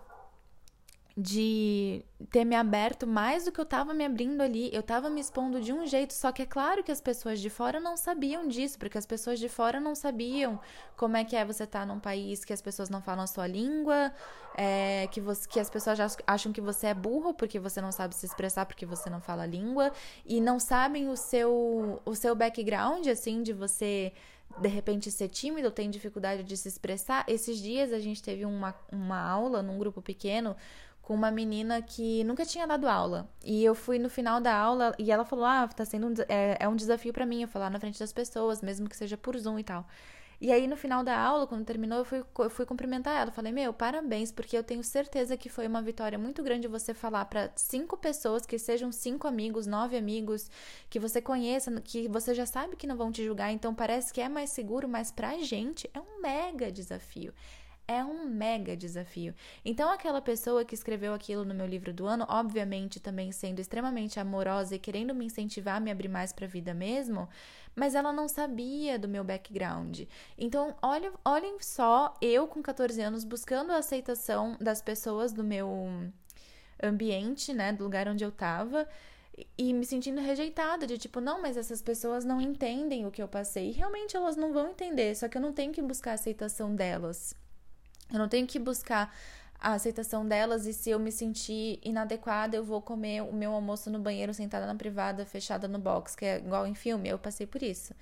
de 1.21 2.05
ter 2.31 2.45
me 2.45 2.55
aberto 2.55 3.05
mais 3.05 3.45
do 3.45 3.51
que 3.51 3.61
eu 3.61 3.65
tava 3.65 3.93
me 3.93 4.05
abrindo 4.05 4.41
ali. 4.41 4.71
Eu 4.73 4.85
tava 4.85 5.11
me 5.11 5.21
expondo 5.21 5.61
de 5.61 5.73
um 5.73 5.85
jeito, 5.85 6.15
só 6.15 6.31
que 6.31 6.43
é 6.43 6.47
claro 6.47 6.85
que 6.85 6.93
as 6.93 7.01
pessoas 7.01 7.41
de 7.41 7.51
fora 7.51 7.81
não 7.81 7.97
sabiam 7.97 8.47
disso, 8.47 8.79
porque 8.79 8.97
as 8.97 9.05
pessoas 9.05 9.41
de 9.41 9.49
fora 9.49 9.81
não 9.81 9.97
sabiam 9.97 10.61
como 10.97 11.17
é 11.17 11.25
que 11.25 11.35
é 11.35 11.45
você 11.45 11.65
estar 11.65 11.81
tá 11.81 11.87
num 11.87 11.99
país 11.99 12.45
que 12.45 12.53
as 12.53 12.63
pessoas 12.63 12.89
não 12.89 13.03
falam 13.03 13.25
a 13.25 13.27
sua 13.27 13.49
língua, 13.49 14.13
é, 14.57 15.09
que, 15.11 15.21
você, 15.21 15.49
que 15.49 15.59
as 15.59 15.69
pessoas 15.69 15.99
acham 16.25 16.53
que 16.53 16.61
você 16.61 16.87
é 16.87 16.95
burro 16.95 17.35
porque 17.35 17.59
você 17.59 17.81
não 17.81 17.91
sabe 17.91 18.15
se 18.15 18.25
expressar 18.25 18.65
porque 18.65 18.87
você 18.87 19.11
não 19.11 19.21
fala 19.21 19.43
a 19.43 19.47
língua, 19.47 19.91
e 20.25 20.41
não 20.41 20.61
sabem 20.61 21.09
o 21.09 21.17
seu, 21.17 22.01
o 22.05 22.15
seu 22.15 22.37
background, 22.37 23.09
assim, 23.09 23.43
de 23.43 23.53
você 23.53 24.13
de 24.61 24.69
repente 24.69 25.11
ser 25.11 25.29
tímido, 25.29 25.71
tem 25.71 25.91
dificuldade 25.91 26.43
de 26.43 26.57
se 26.57 26.69
expressar. 26.69 27.25
Esses 27.29 27.59
dias 27.59 27.93
a 27.93 27.99
gente 27.99 28.23
teve 28.23 28.45
uma, 28.45 28.75
uma 28.91 29.21
aula 29.21 29.63
num 29.63 29.79
grupo 29.79 30.01
pequeno 30.01 30.57
com 31.09 31.15
uma 31.15 31.31
menina 31.31 31.81
que 31.81 32.23
nunca 32.25 32.45
tinha 32.45 32.67
dado 32.67 32.87
aula. 32.87 33.27
E 33.43 33.65
eu 33.65 33.75
fui 33.75 33.99
no 33.99 34.11
final 34.11 34.43
da 34.43 34.55
aula 34.55 34.95
e 34.99 35.11
ela 35.11 35.25
falou: 35.25 35.47
Ah, 35.47 35.67
tá 35.67 35.83
sendo 35.83 36.09
um, 36.09 36.15
é, 36.29 36.59
é 36.61 36.69
um 36.69 36.77
desafio 36.77 37.15
para 37.15 37.25
mim 37.25 37.41
eu 37.41 37.49
falar 37.49 37.71
na 37.71 37.81
frente 37.81 37.99
das 37.99 38.13
pessoas, 38.13 38.61
mesmo 38.61 38.87
que 38.87 38.95
seja 38.95 39.17
por 39.17 39.35
Zoom 39.39 39.59
e 39.59 39.65
tal. 39.65 39.87
E 40.41 40.53
aí, 40.53 40.69
no 40.69 40.77
final 40.77 41.03
da 41.03 41.19
aula, 41.19 41.47
quando 41.47 41.65
terminou, 41.65 41.99
eu 41.99 42.05
fui, 42.05 42.23
eu 42.39 42.51
fui 42.51 42.67
cumprimentar 42.67 43.21
ela. 43.21 43.33
Falei, 43.33 43.51
meu, 43.51 43.73
parabéns, 43.73 44.31
porque 44.31 44.57
eu 44.57 44.63
tenho 44.63 44.85
certeza 44.85 45.37
que 45.37 45.49
foi 45.49 45.67
uma 45.67 45.83
vitória 45.83 46.17
muito 46.19 46.43
grande 46.45 46.69
você 46.69 46.95
falar 46.95 47.25
para 47.25 47.51
cinco 47.57 47.97
pessoas, 47.97 48.47
que 48.47 48.57
sejam 48.57 48.93
cinco 48.93 49.27
amigos, 49.27 49.67
nove 49.67 49.97
amigos, 49.97 50.49
que 50.89 51.01
você 51.01 51.21
conheça, 51.21 51.81
que 51.81 52.07
você 52.07 52.35
já 52.35 52.47
sabe 52.47 52.77
que 52.77 52.87
não 52.87 52.97
vão 52.97 53.11
te 53.11 53.25
julgar. 53.25 53.51
Então, 53.51 53.75
parece 53.75 54.13
que 54.13 54.21
é 54.21 54.29
mais 54.29 54.51
seguro, 54.51 54.87
mas 54.87 55.11
pra 55.11 55.39
gente 55.39 55.91
é 55.93 55.99
um 55.99 56.21
mega 56.23 56.71
desafio 56.71 57.33
é 57.89 58.05
um 58.05 58.27
mega 58.27 58.77
desafio. 58.77 59.35
Então, 59.65 59.91
aquela 59.91 60.21
pessoa 60.21 60.63
que 60.63 60.75
escreveu 60.75 61.15
aquilo 61.15 61.43
no 61.43 61.55
meu 61.55 61.67
livro 61.67 61.93
do 61.93 62.07
ano, 62.07 62.27
obviamente 62.29 63.01
também 63.01 63.33
sendo 63.33 63.61
extremamente 63.61 64.21
amorosa 64.21 64.77
e 64.77 64.79
querendo 64.79 65.15
me 65.15 65.25
incentivar 65.25 65.77
a 65.77 65.81
me 65.81 65.91
abrir 65.91 66.09
mais 66.09 66.31
para 66.31 66.45
a 66.45 66.49
vida 66.49 66.75
mesmo, 66.75 67.27
mas 67.75 67.95
ela 67.95 68.13
não 68.13 68.29
sabia 68.29 68.99
do 68.99 69.09
meu 69.09 69.25
background. 69.25 70.03
Então, 70.37 70.77
olhem, 70.83 71.11
olhem 71.25 71.57
só, 71.61 72.13
eu 72.21 72.47
com 72.47 72.63
14 72.63 73.01
anos 73.01 73.25
buscando 73.25 73.73
a 73.73 73.79
aceitação 73.79 74.55
das 74.61 74.83
pessoas 74.83 75.33
do 75.33 75.43
meu 75.43 75.89
ambiente, 76.83 77.55
né, 77.55 77.73
do 77.73 77.85
lugar 77.85 78.07
onde 78.07 78.23
eu 78.23 78.31
tava 78.31 78.87
e 79.57 79.73
me 79.73 79.87
sentindo 79.87 80.21
rejeitada, 80.21 80.87
de 80.87 80.99
tipo, 80.99 81.21
não, 81.21 81.41
mas 81.41 81.57
essas 81.57 81.81
pessoas 81.81 82.25
não 82.25 82.41
entendem 82.41 83.07
o 83.07 83.11
que 83.11 83.23
eu 83.23 83.29
passei. 83.29 83.69
E 83.69 83.73
realmente 83.73 84.17
elas 84.17 84.37
não 84.37 84.53
vão 84.53 84.69
entender, 84.69 85.15
só 85.15 85.29
que 85.29 85.39
eu 85.39 85.43
não 85.43 85.53
tenho 85.53 85.73
que 85.73 85.81
buscar 85.81 86.13
a 86.13 86.15
aceitação 86.15 86.75
delas. 86.75 87.35
Eu 88.13 88.19
não 88.19 88.29
tenho 88.29 88.47
que 88.47 88.59
buscar 88.59 89.15
a 89.61 89.73
aceitação 89.73 90.27
delas 90.27 90.67
e 90.67 90.73
se 90.73 90.91
eu 90.91 90.99
me 90.99 91.11
sentir 91.11 91.81
inadequada, 91.83 92.57
eu 92.57 92.65
vou 92.65 92.81
comer 92.81 93.23
o 93.23 93.33
meu 93.33 93.53
almoço 93.53 93.91
no 93.91 93.99
banheiro 93.99 94.33
sentada 94.33 94.67
na 94.67 94.75
privada, 94.75 95.27
fechada 95.27 95.67
no 95.67 95.79
box, 95.79 96.15
que 96.15 96.25
é 96.25 96.39
igual 96.39 96.67
em 96.67 96.75
filme, 96.75 97.09
eu 97.09 97.19
passei 97.19 97.47
por 97.47 97.63
isso. 97.63 97.93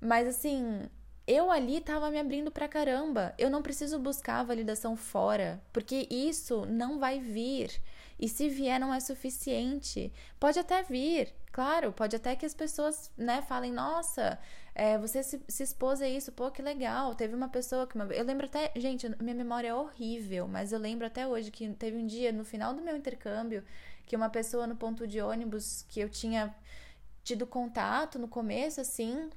Mas 0.00 0.28
assim, 0.28 0.82
eu 1.26 1.50
ali 1.50 1.80
tava 1.80 2.10
me 2.10 2.18
abrindo 2.18 2.50
pra 2.50 2.68
caramba. 2.68 3.34
Eu 3.38 3.50
não 3.50 3.62
preciso 3.62 3.98
buscar 3.98 4.44
validação 4.44 4.96
fora, 4.96 5.60
porque 5.72 6.06
isso 6.10 6.64
não 6.66 6.98
vai 6.98 7.18
vir. 7.18 7.70
E 8.18 8.28
se 8.28 8.48
vier, 8.48 8.78
não 8.78 8.92
é 8.92 9.00
suficiente. 9.00 10.12
Pode 10.38 10.58
até 10.58 10.82
vir, 10.82 11.34
claro, 11.52 11.92
pode 11.92 12.16
até 12.16 12.36
que 12.36 12.46
as 12.46 12.54
pessoas, 12.54 13.10
né, 13.16 13.42
falem, 13.42 13.72
nossa, 13.72 14.38
é, 14.74 14.98
você 14.98 15.22
se, 15.22 15.40
se 15.48 15.62
expôs 15.62 16.02
a 16.02 16.08
isso, 16.08 16.32
pô, 16.32 16.50
que 16.50 16.62
legal. 16.62 17.14
Teve 17.14 17.34
uma 17.34 17.48
pessoa 17.48 17.86
que. 17.86 17.96
Eu 17.96 18.24
lembro 18.24 18.46
até. 18.46 18.72
Gente, 18.76 19.08
minha 19.22 19.34
memória 19.34 19.68
é 19.68 19.74
horrível, 19.74 20.48
mas 20.48 20.72
eu 20.72 20.78
lembro 20.78 21.06
até 21.06 21.26
hoje 21.26 21.50
que 21.50 21.68
teve 21.74 21.96
um 21.96 22.06
dia, 22.06 22.32
no 22.32 22.44
final 22.44 22.74
do 22.74 22.82
meu 22.82 22.96
intercâmbio, 22.96 23.64
que 24.06 24.16
uma 24.16 24.28
pessoa 24.28 24.66
no 24.66 24.76
ponto 24.76 25.06
de 25.06 25.20
ônibus 25.20 25.84
que 25.88 26.00
eu 26.00 26.08
tinha 26.08 26.54
tido 27.22 27.46
contato 27.46 28.18
no 28.18 28.28
começo, 28.28 28.80
assim 28.80 29.30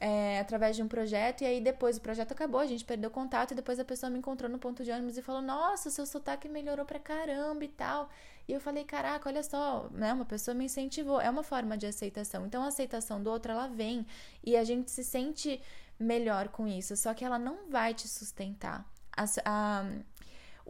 é, 0.00 0.40
através 0.40 0.74
de 0.74 0.82
um 0.82 0.88
projeto, 0.88 1.42
e 1.42 1.46
aí 1.46 1.60
depois 1.60 1.98
o 1.98 2.00
projeto 2.00 2.32
acabou, 2.32 2.58
a 2.58 2.66
gente 2.66 2.84
perdeu 2.84 3.10
contato, 3.10 3.52
e 3.52 3.54
depois 3.54 3.78
a 3.78 3.84
pessoa 3.84 4.08
me 4.08 4.18
encontrou 4.18 4.50
no 4.50 4.58
ponto 4.58 4.82
de 4.82 4.90
ônibus 4.90 5.18
e 5.18 5.22
falou: 5.22 5.42
Nossa, 5.42 5.90
seu 5.90 6.06
sotaque 6.06 6.48
melhorou 6.48 6.86
pra 6.86 6.98
caramba 6.98 7.62
e 7.64 7.68
tal. 7.68 8.08
E 8.48 8.52
eu 8.52 8.60
falei: 8.60 8.84
Caraca, 8.84 9.28
olha 9.28 9.42
só, 9.42 9.90
né? 9.92 10.12
Uma 10.14 10.24
pessoa 10.24 10.54
me 10.54 10.64
incentivou. 10.64 11.20
É 11.20 11.28
uma 11.28 11.42
forma 11.42 11.76
de 11.76 11.86
aceitação. 11.86 12.46
Então 12.46 12.62
a 12.62 12.68
aceitação 12.68 13.22
do 13.22 13.30
outro, 13.30 13.52
ela 13.52 13.68
vem 13.68 14.06
e 14.42 14.56
a 14.56 14.64
gente 14.64 14.90
se 14.90 15.04
sente 15.04 15.60
melhor 15.98 16.48
com 16.48 16.66
isso, 16.66 16.96
só 16.96 17.12
que 17.12 17.24
ela 17.24 17.38
não 17.38 17.68
vai 17.68 17.92
te 17.92 18.08
sustentar. 18.08 18.90
A, 19.14 19.24
a, 19.44 19.84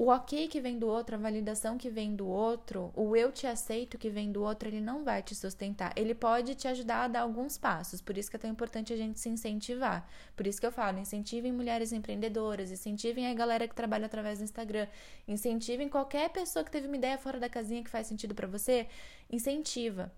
o 0.00 0.08
ok 0.08 0.48
que 0.48 0.62
vem 0.62 0.78
do 0.78 0.88
outro, 0.88 1.14
a 1.14 1.18
validação 1.18 1.76
que 1.76 1.90
vem 1.90 2.16
do 2.16 2.26
outro, 2.26 2.90
o 2.96 3.14
eu 3.14 3.30
te 3.30 3.46
aceito 3.46 3.98
que 3.98 4.08
vem 4.08 4.32
do 4.32 4.42
outro, 4.42 4.66
ele 4.66 4.80
não 4.80 5.04
vai 5.04 5.22
te 5.22 5.34
sustentar. 5.34 5.92
Ele 5.94 6.14
pode 6.14 6.54
te 6.54 6.66
ajudar 6.66 7.04
a 7.04 7.08
dar 7.08 7.20
alguns 7.20 7.58
passos. 7.58 8.00
Por 8.00 8.16
isso 8.16 8.30
que 8.30 8.36
é 8.36 8.38
tão 8.38 8.50
importante 8.50 8.94
a 8.94 8.96
gente 8.96 9.20
se 9.20 9.28
incentivar. 9.28 10.08
Por 10.34 10.46
isso 10.46 10.58
que 10.58 10.66
eu 10.66 10.72
falo, 10.72 10.98
incentivem 10.98 11.52
mulheres 11.52 11.92
empreendedoras, 11.92 12.70
incentivem 12.70 13.26
a 13.26 13.34
galera 13.34 13.68
que 13.68 13.74
trabalha 13.74 14.06
através 14.06 14.38
do 14.38 14.44
Instagram, 14.44 14.88
incentivem 15.28 15.86
qualquer 15.86 16.30
pessoa 16.30 16.64
que 16.64 16.70
teve 16.70 16.86
uma 16.86 16.96
ideia 16.96 17.18
fora 17.18 17.38
da 17.38 17.50
casinha 17.50 17.84
que 17.84 17.90
faz 17.90 18.06
sentido 18.06 18.34
para 18.34 18.48
você, 18.48 18.88
incentiva. 19.30 20.10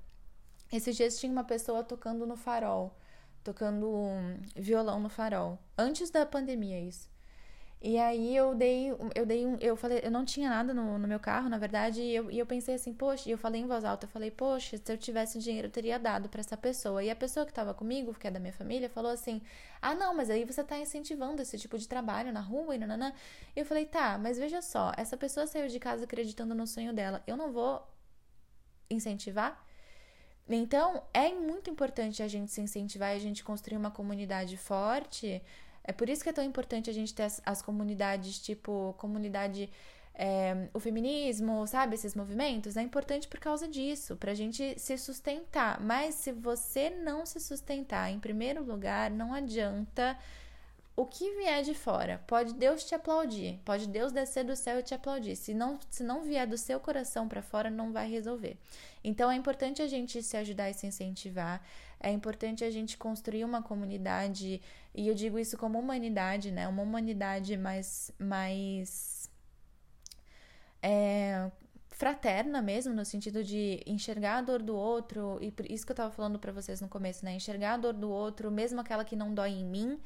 Esses 0.72 0.96
dias 0.96 1.18
tinha 1.18 1.32
uma 1.32 1.42
pessoa 1.42 1.82
tocando 1.82 2.24
no 2.24 2.36
farol, 2.36 2.96
tocando 3.42 3.90
um 3.92 4.40
violão 4.54 5.00
no 5.00 5.08
farol. 5.08 5.58
Antes 5.76 6.08
da 6.08 6.24
pandemia, 6.24 6.78
isso. 6.78 7.11
E 7.84 7.98
aí 7.98 8.36
eu 8.36 8.54
dei, 8.54 8.90
eu 9.12 9.26
dei 9.26 9.44
um, 9.44 9.56
eu 9.60 9.74
falei, 9.76 10.00
eu 10.04 10.10
não 10.10 10.24
tinha 10.24 10.48
nada 10.48 10.72
no, 10.72 10.98
no 11.00 11.08
meu 11.08 11.18
carro, 11.18 11.48
na 11.48 11.58
verdade, 11.58 12.00
e 12.00 12.14
eu, 12.14 12.30
e 12.30 12.38
eu 12.38 12.46
pensei 12.46 12.76
assim, 12.76 12.94
poxa, 12.94 13.28
e 13.28 13.32
eu 13.32 13.38
falei 13.38 13.60
em 13.60 13.66
voz 13.66 13.84
alta, 13.84 14.06
eu 14.06 14.10
falei, 14.10 14.30
poxa, 14.30 14.76
se 14.78 14.92
eu 14.92 14.96
tivesse 14.96 15.40
dinheiro, 15.40 15.66
eu 15.66 15.70
teria 15.72 15.98
dado 15.98 16.28
para 16.28 16.38
essa 16.40 16.56
pessoa. 16.56 17.02
E 17.02 17.10
a 17.10 17.16
pessoa 17.16 17.44
que 17.44 17.52
tava 17.52 17.74
comigo, 17.74 18.14
que 18.14 18.28
é 18.28 18.30
da 18.30 18.38
minha 18.38 18.52
família, 18.52 18.88
falou 18.88 19.10
assim: 19.10 19.42
"Ah, 19.80 19.94
não, 19.96 20.14
mas 20.14 20.30
aí 20.30 20.44
você 20.44 20.62
tá 20.62 20.78
incentivando 20.78 21.42
esse 21.42 21.58
tipo 21.58 21.76
de 21.76 21.88
trabalho 21.88 22.32
na 22.32 22.40
rua 22.40 22.76
e 22.76 22.78
nananã". 22.78 23.12
E 23.56 23.60
eu 23.60 23.66
falei: 23.66 23.84
"Tá, 23.84 24.16
mas 24.16 24.38
veja 24.38 24.62
só, 24.62 24.92
essa 24.96 25.16
pessoa 25.16 25.46
saiu 25.48 25.66
de 25.66 25.80
casa 25.80 26.04
acreditando 26.04 26.54
no 26.54 26.66
sonho 26.68 26.92
dela. 26.92 27.20
Eu 27.26 27.36
não 27.36 27.50
vou 27.52 27.82
incentivar?" 28.88 29.60
Então, 30.48 31.02
é 31.12 31.32
muito 31.32 31.70
importante 31.70 32.22
a 32.22 32.28
gente 32.28 32.52
se 32.52 32.60
incentivar 32.60 33.12
e 33.12 33.16
a 33.16 33.20
gente 33.20 33.42
construir 33.44 33.76
uma 33.76 33.90
comunidade 33.90 34.56
forte 34.56 35.42
é 35.84 35.92
por 35.92 36.08
isso 36.08 36.22
que 36.22 36.28
é 36.28 36.32
tão 36.32 36.44
importante 36.44 36.88
a 36.88 36.92
gente 36.92 37.14
ter 37.14 37.24
as, 37.24 37.40
as 37.44 37.62
comunidades, 37.62 38.38
tipo, 38.38 38.94
comunidade. 38.98 39.70
É, 40.14 40.68
o 40.74 40.78
feminismo, 40.78 41.66
sabe, 41.66 41.94
esses 41.94 42.14
movimentos, 42.14 42.76
é 42.76 42.82
importante 42.82 43.26
por 43.26 43.40
causa 43.40 43.66
disso, 43.66 44.14
pra 44.14 44.34
gente 44.34 44.78
se 44.78 44.98
sustentar. 44.98 45.80
Mas 45.80 46.16
se 46.16 46.32
você 46.32 46.90
não 46.90 47.24
se 47.24 47.40
sustentar 47.40 48.10
em 48.10 48.20
primeiro 48.20 48.62
lugar, 48.62 49.10
não 49.10 49.32
adianta 49.32 50.16
o 50.94 51.06
que 51.06 51.36
vier 51.36 51.62
de 51.62 51.74
fora. 51.74 52.22
Pode 52.26 52.54
Deus 52.54 52.84
te 52.84 52.94
aplaudir, 52.94 53.58
pode 53.64 53.86
Deus 53.88 54.12
descer 54.12 54.44
do 54.44 54.54
céu 54.54 54.78
e 54.78 54.82
te 54.82 54.94
aplaudir. 54.94 55.36
Se 55.36 55.54
não, 55.54 55.78
se 55.90 56.02
não 56.02 56.22
vier 56.22 56.46
do 56.46 56.58
seu 56.58 56.78
coração 56.78 57.28
para 57.28 57.42
fora, 57.42 57.70
não 57.70 57.92
vai 57.92 58.10
resolver. 58.10 58.58
Então 59.02 59.30
é 59.30 59.34
importante 59.34 59.80
a 59.80 59.86
gente 59.86 60.22
se 60.22 60.36
ajudar 60.36 60.70
e 60.70 60.74
se 60.74 60.86
incentivar. 60.86 61.64
É 61.98 62.10
importante 62.10 62.64
a 62.64 62.70
gente 62.70 62.98
construir 62.98 63.44
uma 63.44 63.62
comunidade, 63.62 64.60
e 64.94 65.08
eu 65.08 65.14
digo 65.14 65.38
isso 65.38 65.56
como 65.56 65.78
humanidade, 65.78 66.50
né? 66.50 66.66
Uma 66.68 66.82
humanidade 66.82 67.56
mais. 67.56 68.10
mais 68.18 69.30
é, 70.82 71.50
fraterna 71.90 72.60
mesmo, 72.60 72.92
no 72.92 73.04
sentido 73.04 73.44
de 73.44 73.80
enxergar 73.86 74.38
a 74.38 74.42
dor 74.42 74.60
do 74.60 74.74
outro, 74.74 75.38
e 75.40 75.54
isso 75.72 75.86
que 75.86 75.92
eu 75.92 75.96
tava 75.96 76.10
falando 76.10 76.38
para 76.38 76.50
vocês 76.50 76.80
no 76.80 76.88
começo, 76.88 77.24
né? 77.24 77.34
Enxergar 77.34 77.74
a 77.74 77.76
dor 77.76 77.92
do 77.92 78.10
outro, 78.10 78.50
mesmo 78.50 78.80
aquela 78.80 79.04
que 79.04 79.14
não 79.14 79.32
dói 79.32 79.50
em 79.50 79.64
mim, 79.64 80.00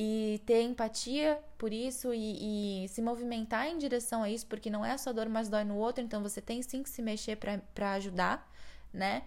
e 0.00 0.40
ter 0.46 0.62
empatia 0.62 1.42
por 1.58 1.72
isso 1.72 2.14
e, 2.14 2.84
e, 2.84 2.88
se 2.88 3.02
movimentar 3.02 3.66
em 3.66 3.76
direção 3.78 4.22
a 4.22 4.30
isso, 4.30 4.46
porque 4.46 4.70
não 4.70 4.84
é 4.84 4.92
a 4.92 4.98
sua 4.98 5.12
dor, 5.12 5.28
mas 5.28 5.48
dói 5.48 5.64
no 5.64 5.76
outro, 5.76 6.04
então 6.04 6.22
você 6.22 6.40
tem 6.40 6.62
sim 6.62 6.84
que 6.84 6.88
se 6.88 7.02
mexer 7.02 7.36
para 7.36 7.92
ajudar, 7.94 8.48
né? 8.92 9.24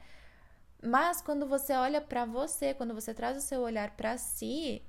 Mas 0.81 1.21
quando 1.21 1.45
você 1.45 1.73
olha 1.73 1.99
para 1.99 2.23
você, 2.23 2.73
quando 2.73 2.93
você 2.93 3.13
traz 3.13 3.35
o 3.37 3.41
seu 3.41 3.59
olhar 3.59 3.91
para 3.97 4.17
si, 4.17 4.81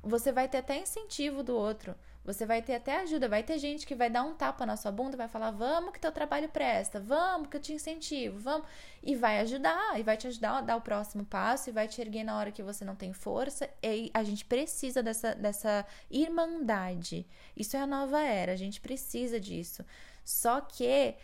você 0.00 0.30
vai 0.30 0.48
ter 0.48 0.58
até 0.58 0.78
incentivo 0.78 1.42
do 1.42 1.56
outro. 1.56 1.96
Você 2.24 2.46
vai 2.46 2.62
ter 2.62 2.74
até 2.74 3.00
ajuda, 3.00 3.28
vai 3.28 3.42
ter 3.42 3.58
gente 3.58 3.86
que 3.86 3.94
vai 3.94 4.08
dar 4.08 4.22
um 4.22 4.34
tapa 4.34 4.64
na 4.64 4.76
sua 4.76 4.90
bunda, 4.90 5.16
vai 5.16 5.28
falar: 5.28 5.50
"Vamos 5.50 5.92
que 5.92 6.00
teu 6.00 6.10
trabalho 6.10 6.48
presta, 6.48 6.98
vamos 6.98 7.48
que 7.48 7.56
eu 7.56 7.60
te 7.60 7.72
incentivo, 7.74 8.38
vamos". 8.38 8.66
E 9.02 9.14
vai 9.14 9.40
ajudar, 9.40 10.00
e 10.00 10.02
vai 10.02 10.16
te 10.16 10.26
ajudar 10.26 10.58
a 10.58 10.60
dar 10.62 10.76
o 10.76 10.80
próximo 10.80 11.24
passo, 11.26 11.68
e 11.68 11.72
vai 11.72 11.86
te 11.86 12.00
erguer 12.00 12.24
na 12.24 12.38
hora 12.38 12.50
que 12.50 12.62
você 12.62 12.84
não 12.84 12.96
tem 12.96 13.12
força. 13.12 13.68
E 13.82 14.10
a 14.14 14.22
gente 14.24 14.44
precisa 14.44 15.02
dessa 15.02 15.34
dessa 15.34 15.86
irmandade. 16.10 17.26
Isso 17.56 17.76
é 17.76 17.80
a 17.80 17.86
nova 17.86 18.20
era, 18.22 18.52
a 18.52 18.56
gente 18.56 18.80
precisa 18.80 19.38
disso. 19.38 19.84
Só 20.24 20.60
que 20.62 21.14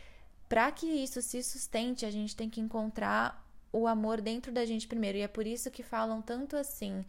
para 0.49 0.71
que 0.73 0.87
isso 0.87 1.23
se 1.23 1.43
sustente, 1.43 2.05
a 2.05 2.11
gente 2.11 2.37
tem 2.37 2.51
que 2.51 2.61
encontrar 2.61 3.47
o 3.73 3.87
amor 3.87 4.21
dentro 4.21 4.53
da 4.53 4.65
gente 4.67 4.87
primeiro. 4.87 5.17
E 5.19 5.23
é 5.23 5.29
por 5.29 5.47
isso 5.47 5.71
que 5.71 5.83
falam 5.83 6.21
tanto 6.21 6.57
assim 6.57 7.05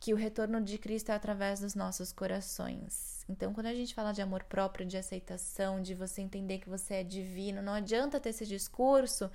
que 0.00 0.12
o 0.12 0.16
retorno 0.16 0.60
de 0.60 0.78
Cristo 0.78 1.10
é 1.10 1.14
através 1.14 1.60
dos 1.60 1.74
nossos 1.74 2.12
corações. 2.12 3.15
Então, 3.28 3.52
quando 3.52 3.66
a 3.66 3.74
gente 3.74 3.94
fala 3.94 4.12
de 4.12 4.22
amor 4.22 4.44
próprio, 4.44 4.86
de 4.86 4.96
aceitação, 4.96 5.82
de 5.82 5.94
você 5.94 6.20
entender 6.20 6.58
que 6.58 6.68
você 6.68 6.94
é 6.94 7.04
divino, 7.04 7.60
não 7.60 7.72
adianta 7.72 8.20
ter 8.20 8.30
esse 8.30 8.46
discurso 8.46 9.30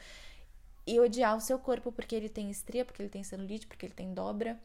e 0.87 0.99
odiar 0.99 1.35
o 1.35 1.41
seu 1.41 1.59
corpo 1.59 1.91
porque 1.91 2.15
ele 2.15 2.29
tem 2.29 2.49
estria, 2.49 2.85
porque 2.85 3.01
ele 3.01 3.09
tem 3.09 3.23
celulite, 3.23 3.67
porque 3.67 3.85
ele 3.85 3.93
tem 3.93 4.13
dobra. 4.13 4.59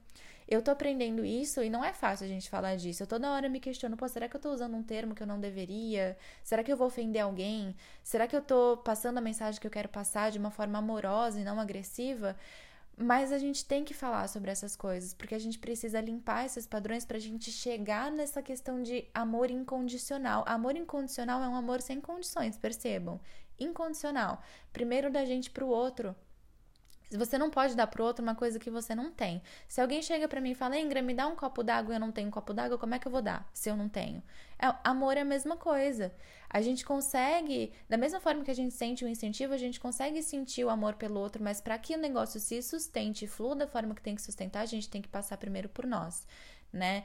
Eu 0.48 0.62
tô 0.62 0.70
aprendendo 0.70 1.24
isso 1.24 1.60
e 1.60 1.68
não 1.68 1.84
é 1.84 1.92
fácil 1.92 2.24
a 2.24 2.28
gente 2.28 2.48
falar 2.48 2.76
disso. 2.76 3.02
Eu 3.02 3.06
toda 3.06 3.32
hora 3.32 3.48
me 3.48 3.58
questiono, 3.58 3.96
pô, 3.96 4.06
será 4.08 4.28
que 4.28 4.36
eu 4.36 4.40
tô 4.40 4.50
usando 4.52 4.76
um 4.76 4.82
termo 4.82 5.12
que 5.12 5.22
eu 5.22 5.26
não 5.26 5.40
deveria? 5.40 6.16
Será 6.44 6.62
que 6.62 6.72
eu 6.72 6.76
vou 6.76 6.86
ofender 6.86 7.20
alguém? 7.20 7.74
Será 8.04 8.28
que 8.28 8.36
eu 8.36 8.40
tô 8.40 8.76
passando 8.76 9.18
a 9.18 9.20
mensagem 9.20 9.60
que 9.60 9.66
eu 9.66 9.70
quero 9.70 9.88
passar 9.88 10.30
de 10.30 10.38
uma 10.38 10.52
forma 10.52 10.78
amorosa 10.78 11.40
e 11.40 11.44
não 11.44 11.58
agressiva? 11.58 12.36
Mas 12.98 13.30
a 13.30 13.36
gente 13.36 13.62
tem 13.66 13.84
que 13.84 13.92
falar 13.92 14.26
sobre 14.26 14.50
essas 14.50 14.74
coisas, 14.74 15.12
porque 15.12 15.34
a 15.34 15.38
gente 15.38 15.58
precisa 15.58 16.00
limpar 16.00 16.46
esses 16.46 16.66
padrões 16.66 17.04
para 17.04 17.18
a 17.18 17.20
gente 17.20 17.52
chegar 17.52 18.10
nessa 18.10 18.42
questão 18.42 18.82
de 18.82 19.06
amor 19.12 19.50
incondicional. 19.50 20.42
Amor 20.46 20.76
incondicional 20.76 21.42
é 21.42 21.48
um 21.48 21.54
amor 21.54 21.82
sem 21.82 22.00
condições, 22.00 22.56
percebam. 22.56 23.20
Incondicional. 23.58 24.40
Primeiro 24.72 25.10
da 25.10 25.26
gente 25.26 25.50
pro 25.50 25.68
outro, 25.68 26.16
você 27.10 27.38
não 27.38 27.50
pode 27.50 27.76
dar 27.76 27.86
pro 27.86 28.04
outro 28.04 28.22
uma 28.22 28.34
coisa 28.34 28.58
que 28.58 28.70
você 28.70 28.94
não 28.94 29.10
tem. 29.10 29.42
Se 29.68 29.80
alguém 29.80 30.02
chega 30.02 30.26
para 30.26 30.40
mim 30.40 30.50
e 30.50 30.54
fala, 30.54 30.78
Ingra, 30.78 31.02
me 31.02 31.14
dá 31.14 31.26
um 31.26 31.36
copo 31.36 31.62
d'água 31.62 31.92
e 31.92 31.96
eu 31.96 32.00
não 32.00 32.10
tenho 32.10 32.28
um 32.28 32.30
copo 32.30 32.52
d'água, 32.52 32.78
como 32.78 32.94
é 32.94 32.98
que 32.98 33.06
eu 33.06 33.12
vou 33.12 33.22
dar 33.22 33.48
se 33.52 33.68
eu 33.68 33.76
não 33.76 33.88
tenho? 33.88 34.22
É, 34.58 34.74
amor 34.82 35.16
é 35.16 35.20
a 35.20 35.24
mesma 35.24 35.56
coisa. 35.56 36.12
A 36.48 36.60
gente 36.62 36.84
consegue, 36.84 37.72
da 37.88 37.96
mesma 37.96 38.18
forma 38.20 38.42
que 38.42 38.50
a 38.50 38.54
gente 38.54 38.74
sente 38.74 39.04
o 39.04 39.08
incentivo, 39.08 39.52
a 39.52 39.58
gente 39.58 39.78
consegue 39.78 40.22
sentir 40.22 40.64
o 40.64 40.70
amor 40.70 40.94
pelo 40.94 41.20
outro, 41.20 41.42
mas 41.42 41.60
para 41.60 41.78
que 41.78 41.94
o 41.94 41.98
negócio 41.98 42.40
se 42.40 42.62
sustente 42.62 43.24
e 43.24 43.28
flua 43.28 43.54
da 43.54 43.66
forma 43.66 43.94
que 43.94 44.02
tem 44.02 44.14
que 44.14 44.22
sustentar, 44.22 44.62
a 44.62 44.66
gente 44.66 44.88
tem 44.88 45.02
que 45.02 45.08
passar 45.08 45.36
primeiro 45.36 45.68
por 45.68 45.86
nós, 45.86 46.26
né? 46.72 47.04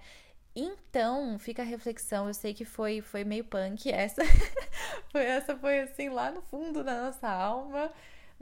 Então, 0.55 1.39
fica 1.39 1.61
a 1.61 1.65
reflexão. 1.65 2.27
Eu 2.27 2.33
sei 2.33 2.53
que 2.53 2.65
foi, 2.65 3.01
foi 3.01 3.23
meio 3.23 3.43
punk 3.45 3.89
essa. 3.89 4.21
foi 5.11 5.23
essa 5.23 5.55
foi 5.55 5.79
assim 5.81 6.09
lá 6.09 6.31
no 6.31 6.41
fundo 6.41 6.83
da 6.83 7.03
nossa 7.03 7.27
alma. 7.29 7.91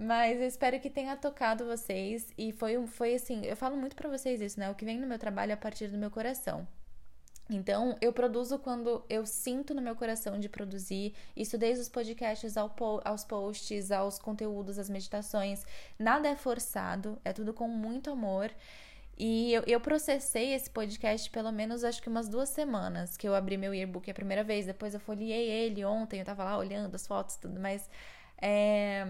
Mas 0.01 0.39
eu 0.39 0.47
espero 0.47 0.79
que 0.79 0.89
tenha 0.89 1.17
tocado 1.17 1.65
vocês 1.65 2.31
e 2.37 2.53
foi, 2.53 2.87
foi 2.87 3.15
assim, 3.15 3.45
eu 3.45 3.57
falo 3.57 3.75
muito 3.75 3.97
para 3.97 4.07
vocês 4.07 4.39
isso, 4.39 4.57
né? 4.57 4.71
O 4.71 4.75
que 4.75 4.85
vem 4.85 4.97
no 4.97 5.05
meu 5.05 5.19
trabalho 5.19 5.51
é 5.51 5.53
a 5.53 5.57
partir 5.57 5.89
do 5.89 5.97
meu 5.97 6.09
coração. 6.09 6.65
Então, 7.49 7.97
eu 7.99 8.13
produzo 8.13 8.57
quando 8.59 9.03
eu 9.09 9.25
sinto 9.25 9.73
no 9.73 9.81
meu 9.81 9.95
coração 9.95 10.39
de 10.39 10.47
produzir, 10.47 11.13
isso 11.35 11.57
desde 11.57 11.81
os 11.81 11.89
podcasts 11.89 12.55
ao 12.55 12.69
po 12.69 13.01
aos 13.03 13.25
posts, 13.25 13.91
aos 13.91 14.17
conteúdos, 14.17 14.79
às 14.79 14.89
meditações. 14.89 15.65
Nada 15.97 16.29
é 16.29 16.35
forçado, 16.35 17.19
é 17.25 17.33
tudo 17.33 17.53
com 17.53 17.67
muito 17.67 18.09
amor. 18.09 18.49
E 19.17 19.51
eu, 19.53 19.63
eu, 19.67 19.81
processei 19.81 20.53
esse 20.53 20.69
podcast 20.69 21.29
pelo 21.29 21.51
menos 21.51 21.83
acho 21.83 22.01
que 22.01 22.07
umas 22.07 22.29
duas 22.29 22.47
semanas 22.47 23.17
que 23.17 23.27
eu 23.27 23.35
abri 23.35 23.57
meu 23.57 23.73
e-book 23.75 24.09
a 24.09 24.13
primeira 24.13 24.45
vez. 24.45 24.65
Depois 24.65 24.93
eu 24.93 24.99
folhei 24.99 25.49
ele 25.49 25.83
ontem, 25.83 26.19
eu 26.19 26.25
tava 26.25 26.45
lá 26.45 26.57
olhando 26.57 26.95
as 26.95 27.05
fotos 27.05 27.35
e 27.35 27.41
tudo, 27.41 27.59
mas 27.59 27.89
é, 28.41 29.05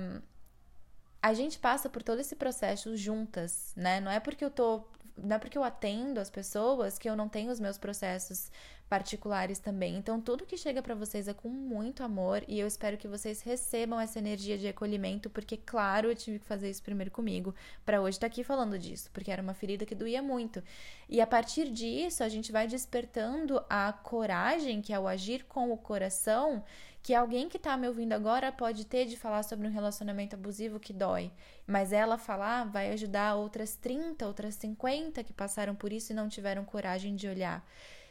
a 1.22 1.34
gente 1.34 1.60
passa 1.60 1.90
por 1.90 2.02
todo 2.02 2.20
esse 2.20 2.36
processo 2.36 2.96
juntas, 2.96 3.74
né? 3.76 4.00
Não 4.00 4.12
é 4.12 4.20
porque 4.20 4.44
eu 4.44 4.50
tô. 4.50 4.84
Não 5.18 5.36
é 5.36 5.40
porque 5.40 5.58
eu 5.58 5.64
atendo 5.64 6.20
as 6.20 6.30
pessoas 6.30 6.98
que 6.98 7.10
eu 7.10 7.16
não 7.16 7.28
tenho 7.28 7.52
os 7.52 7.60
meus 7.60 7.78
processos 7.78 8.50
particulares 8.90 9.60
também. 9.60 9.96
Então, 9.96 10.20
tudo 10.20 10.46
que 10.46 10.58
chega 10.58 10.82
para 10.82 10.96
vocês 10.96 11.28
é 11.28 11.34
com 11.34 11.48
muito 11.48 12.04
amor 12.04 12.44
e 12.48 12.60
eu 12.60 12.66
espero 12.66 12.98
que 12.98 13.08
vocês 13.08 13.42
recebam 13.42 14.00
essa 14.00 14.18
energia 14.18 14.58
de 14.58 14.68
acolhimento, 14.68 15.30
porque, 15.30 15.56
claro, 15.56 16.10
eu 16.10 16.16
tive 16.16 16.40
que 16.40 16.46
fazer 16.46 16.70
isso 16.70 16.82
primeiro 16.82 17.12
comigo, 17.12 17.54
para 17.86 18.02
hoje 18.02 18.18
estar 18.18 18.28
tá 18.28 18.34
aqui 18.34 18.44
falando 18.44 18.80
disso, 18.80 19.12
porque 19.14 19.32
era 19.32 19.44
uma 19.44 19.54
ferida 19.54 19.86
que 19.86 19.94
doía 19.94 20.24
muito. 20.24 20.64
E 21.08 21.22
a 21.22 21.28
partir 21.28 21.70
disso, 21.70 22.24
a 22.24 22.30
gente 22.30 22.52
vai 22.52 22.68
despertando 22.68 23.64
a 23.70 23.94
coragem, 23.94 24.82
que 24.82 24.92
é 24.92 25.00
o 25.00 25.08
agir 25.08 25.46
com 25.46 25.72
o 25.72 25.78
coração, 25.78 26.64
que 27.02 27.14
alguém 27.14 27.48
que 27.48 27.58
tá 27.58 27.76
me 27.78 27.88
ouvindo 27.88 28.14
agora 28.14 28.52
pode 28.52 28.86
ter 28.86 29.06
de 29.06 29.18
falar 29.18 29.44
sobre 29.44 29.68
um 29.68 29.72
relacionamento 29.72 30.36
abusivo 30.36 30.80
que 30.80 30.94
dói, 30.94 31.32
mas 31.66 31.94
ela 31.94 32.18
falar 32.18 32.66
vai 32.66 32.92
ajudar 32.92 33.36
outras 33.36 33.76
30, 33.76 34.26
outras 34.28 34.56
50 34.56 35.24
que 35.24 35.34
passaram 35.34 35.76
por 35.76 35.94
isso 35.94 36.12
e 36.12 36.16
não 36.16 36.28
tiveram 36.28 36.66
coragem 36.66 37.16
de 37.16 37.28
olhar. 37.28 37.66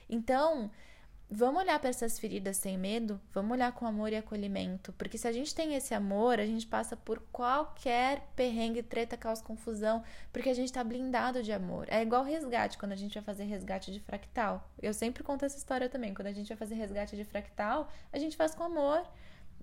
Então, 0.08 0.70
vamos 1.30 1.60
olhar 1.60 1.78
para 1.78 1.90
essas 1.90 2.18
feridas 2.18 2.56
sem 2.56 2.78
medo, 2.78 3.20
vamos 3.32 3.52
olhar 3.52 3.70
com 3.72 3.86
amor 3.86 4.12
e 4.12 4.16
acolhimento, 4.16 4.92
porque 4.94 5.18
se 5.18 5.28
a 5.28 5.32
gente 5.32 5.54
tem 5.54 5.74
esse 5.74 5.94
amor, 5.94 6.40
a 6.40 6.46
gente 6.46 6.66
passa 6.66 6.96
por 6.96 7.20
qualquer 7.30 8.22
perrengue, 8.34 8.82
treta, 8.82 9.16
caos, 9.16 9.42
confusão, 9.42 10.02
porque 10.32 10.48
a 10.48 10.54
gente 10.54 10.72
tá 10.72 10.82
blindado 10.82 11.42
de 11.42 11.52
amor. 11.52 11.86
É 11.90 12.00
igual 12.00 12.24
resgate, 12.24 12.78
quando 12.78 12.92
a 12.92 12.96
gente 12.96 13.14
vai 13.14 13.22
fazer 13.22 13.44
resgate 13.44 13.92
de 13.92 14.00
fractal. 14.00 14.70
Eu 14.80 14.94
sempre 14.94 15.22
conto 15.22 15.44
essa 15.44 15.58
história 15.58 15.88
também, 15.88 16.14
quando 16.14 16.28
a 16.28 16.32
gente 16.32 16.48
vai 16.48 16.56
fazer 16.56 16.74
resgate 16.76 17.14
de 17.14 17.24
fractal, 17.24 17.90
a 18.12 18.18
gente 18.18 18.36
faz 18.36 18.54
com 18.54 18.64
amor. 18.64 19.02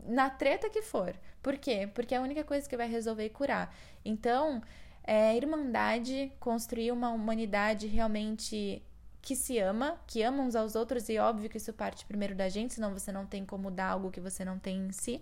Na 0.07 0.29
treta 0.29 0.69
que 0.69 0.81
for. 0.81 1.15
Por 1.41 1.57
quê? 1.57 1.89
Porque 1.93 2.13
é 2.13 2.17
a 2.17 2.21
única 2.21 2.43
coisa 2.43 2.67
que 2.69 2.77
vai 2.77 2.87
resolver 2.87 3.25
e 3.25 3.29
curar. 3.29 3.73
Então, 4.03 4.61
é, 5.03 5.35
irmandade, 5.35 6.31
construir 6.39 6.91
uma 6.91 7.09
humanidade 7.11 7.87
realmente 7.87 8.83
que 9.25 9.35
se 9.35 9.57
ama, 9.57 9.99
que 10.05 10.21
ama 10.21 10.43
uns 10.43 10.55
aos 10.55 10.75
outros, 10.75 11.09
e 11.09 11.17
óbvio 11.17 11.49
que 11.49 11.57
isso 11.57 11.73
parte 11.73 12.05
primeiro 12.05 12.35
da 12.35 12.47
gente, 12.47 12.75
senão 12.75 12.93
você 12.93 13.11
não 13.11 13.25
tem 13.25 13.43
como 13.43 13.71
dar 13.71 13.89
algo 13.89 14.11
que 14.11 14.21
você 14.21 14.45
não 14.45 14.59
tem 14.59 14.77
em 14.77 14.91
si. 14.91 15.19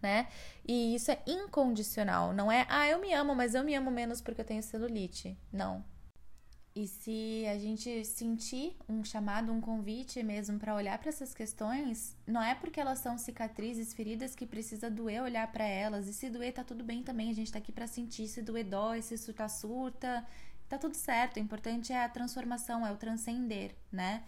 Né? 0.00 0.26
E 0.66 0.94
isso 0.96 1.10
é 1.12 1.22
incondicional, 1.26 2.32
não 2.32 2.50
é, 2.50 2.66
ah, 2.68 2.88
eu 2.88 2.98
me 2.98 3.12
amo, 3.12 3.34
mas 3.36 3.54
eu 3.54 3.62
me 3.62 3.74
amo 3.74 3.90
menos 3.90 4.22
porque 4.22 4.40
eu 4.40 4.44
tenho 4.44 4.62
celulite. 4.62 5.38
Não. 5.52 5.84
E 6.74 6.88
se 6.88 7.44
a 7.46 7.58
gente 7.58 8.02
sentir 8.02 8.74
um 8.88 9.04
chamado, 9.04 9.52
um 9.52 9.60
convite 9.60 10.22
mesmo 10.22 10.58
para 10.58 10.74
olhar 10.74 10.98
para 10.98 11.10
essas 11.10 11.34
questões, 11.34 12.16
não 12.26 12.42
é 12.42 12.54
porque 12.54 12.80
elas 12.80 12.98
são 12.98 13.18
cicatrizes, 13.18 13.92
feridas 13.92 14.34
que 14.34 14.46
precisa 14.46 14.90
doer 14.90 15.22
olhar 15.22 15.52
para 15.52 15.66
elas. 15.66 16.08
E 16.08 16.14
se 16.14 16.30
doer 16.30 16.54
tá 16.54 16.64
tudo 16.64 16.82
bem 16.82 17.02
também, 17.02 17.28
a 17.28 17.34
gente 17.34 17.52
tá 17.52 17.58
aqui 17.58 17.70
para 17.70 17.86
sentir, 17.86 18.26
se 18.26 18.40
doer 18.40 18.64
dói, 18.64 19.02
se 19.02 19.18
surta 19.18 19.48
surta, 19.50 20.26
tá 20.72 20.78
tudo 20.78 20.94
certo. 20.94 21.36
O 21.36 21.40
importante 21.40 21.92
é 21.92 22.02
a 22.02 22.08
transformação, 22.08 22.86
é 22.86 22.90
o 22.90 22.96
transcender, 22.96 23.74
né? 23.90 24.22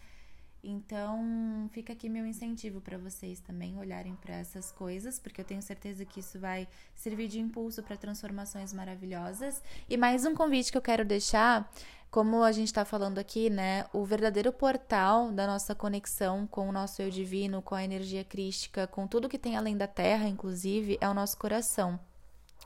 Então, 0.62 1.68
fica 1.72 1.92
aqui 1.92 2.08
meu 2.08 2.26
incentivo 2.26 2.80
para 2.80 2.98
vocês 2.98 3.40
também 3.40 3.78
olharem 3.78 4.14
para 4.14 4.34
essas 4.34 4.70
coisas, 4.70 5.18
porque 5.18 5.40
eu 5.40 5.44
tenho 5.44 5.62
certeza 5.62 6.04
que 6.04 6.20
isso 6.20 6.38
vai 6.38 6.68
servir 6.94 7.28
de 7.28 7.38
impulso 7.38 7.82
para 7.82 7.96
transformações 7.96 8.72
maravilhosas. 8.72 9.62
E 9.88 9.96
mais 9.96 10.24
um 10.26 10.34
convite 10.34 10.70
que 10.70 10.76
eu 10.76 10.82
quero 10.82 11.04
deixar, 11.04 11.70
como 12.10 12.42
a 12.42 12.52
gente 12.52 12.68
está 12.68 12.84
falando 12.84 13.18
aqui, 13.18 13.48
né? 13.48 13.86
O 13.92 14.04
verdadeiro 14.04 14.52
portal 14.52 15.32
da 15.32 15.46
nossa 15.46 15.74
conexão 15.74 16.46
com 16.46 16.68
o 16.68 16.72
nosso 16.72 17.00
eu 17.00 17.10
divino, 17.10 17.62
com 17.62 17.74
a 17.74 17.84
energia 17.84 18.24
crística, 18.24 18.86
com 18.86 19.06
tudo 19.06 19.30
que 19.30 19.38
tem 19.38 19.56
além 19.56 19.76
da 19.78 19.86
Terra, 19.86 20.28
inclusive, 20.28 20.98
é 21.00 21.08
o 21.08 21.14
nosso 21.14 21.38
coração 21.38 21.98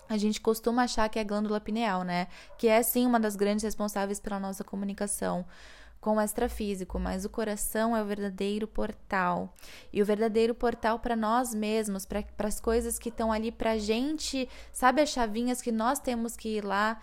a 0.09 0.17
gente 0.17 0.41
costuma 0.41 0.85
achar 0.85 1.09
que 1.09 1.19
é 1.19 1.23
a 1.23 1.25
glândula 1.25 1.61
pineal, 1.61 2.03
né? 2.03 2.29
Que 2.57 2.69
é 2.69 2.83
sim 2.83 3.07
uma 3.07 3.21
das 3.21 3.37
grandes 3.37 3.63
responsáveis 3.65 4.19
pela 4.19 4.41
nossa 4.41 4.65
comunicação 4.65 5.45
com 6.01 6.17
o 6.17 6.21
extrafísico, 6.21 6.99
mas 6.99 7.25
o 7.25 7.29
coração 7.29 7.97
é 7.97 8.03
o 8.03 8.07
verdadeiro 8.07 8.67
portal. 8.67 9.55
E 9.93 10.01
o 10.01 10.07
verdadeiro 10.07 10.55
portal 10.55 10.99
para 10.99 11.17
nós 11.17 11.53
mesmos, 11.53 12.07
para 12.07 12.25
as 12.39 12.61
coisas 12.61 12.99
que 12.99 13.09
estão 13.09 13.33
ali 13.33 13.51
para 13.51 13.73
a 13.73 13.79
gente, 13.79 14.49
sabe 14.73 15.03
as 15.03 15.09
chavinhas 15.09 15.61
que 15.61 15.73
nós 15.73 15.99
temos 15.99 16.37
que 16.37 16.57
ir 16.57 16.65
lá 16.65 17.01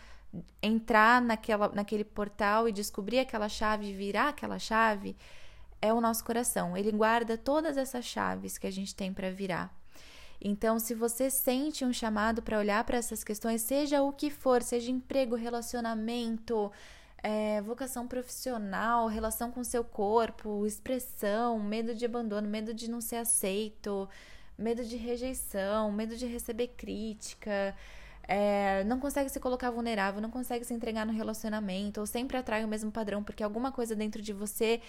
entrar 0.61 1.21
naquela, 1.21 1.69
naquele 1.69 2.03
portal 2.03 2.67
e 2.67 2.71
descobrir 2.71 3.19
aquela 3.19 3.47
chave, 3.47 3.93
virar 3.93 4.29
aquela 4.29 4.59
chave, 4.59 5.15
é 5.81 5.93
o 5.93 6.01
nosso 6.01 6.23
coração. 6.23 6.75
Ele 6.75 6.91
guarda 6.91 7.37
todas 7.37 7.77
essas 7.77 8.05
chaves 8.05 8.57
que 8.57 8.67
a 8.67 8.71
gente 8.71 8.95
tem 8.95 9.13
para 9.13 9.29
virar. 9.29 9.73
Então, 10.47 10.77
se 10.77 10.93
você 10.93 11.27
sente 11.27 11.83
um 11.83 11.91
chamado 11.91 12.39
para 12.39 12.59
olhar 12.59 12.83
para 12.83 12.99
essas 12.99 13.23
questões, 13.23 13.63
seja 13.63 14.03
o 14.03 14.13
que 14.13 14.29
for, 14.29 14.61
seja 14.61 14.91
emprego, 14.91 15.33
relacionamento, 15.33 16.71
é, 17.23 17.59
vocação 17.63 18.07
profissional, 18.07 19.07
relação 19.07 19.51
com 19.51 19.63
seu 19.63 19.83
corpo, 19.83 20.63
expressão, 20.67 21.57
medo 21.57 21.95
de 21.95 22.05
abandono, 22.05 22.47
medo 22.47 22.75
de 22.75 22.87
não 22.87 23.01
ser 23.01 23.15
aceito, 23.15 24.07
medo 24.55 24.85
de 24.85 24.95
rejeição, 24.95 25.91
medo 25.91 26.15
de 26.15 26.27
receber 26.27 26.67
crítica. 26.77 27.75
É, 28.27 28.83
não 28.83 28.99
consegue 28.99 29.31
se 29.31 29.39
colocar 29.39 29.71
vulnerável, 29.71 30.21
não 30.21 30.29
consegue 30.29 30.63
se 30.63 30.75
entregar 30.75 31.07
no 31.07 31.13
relacionamento, 31.13 32.01
ou 32.01 32.05
sempre 32.05 32.37
atrai 32.37 32.63
o 32.63 32.67
mesmo 32.67 32.91
padrão, 32.91 33.23
porque 33.23 33.43
alguma 33.43 33.71
coisa 33.71 33.95
dentro 33.95 34.21
de 34.21 34.31
você 34.31 34.79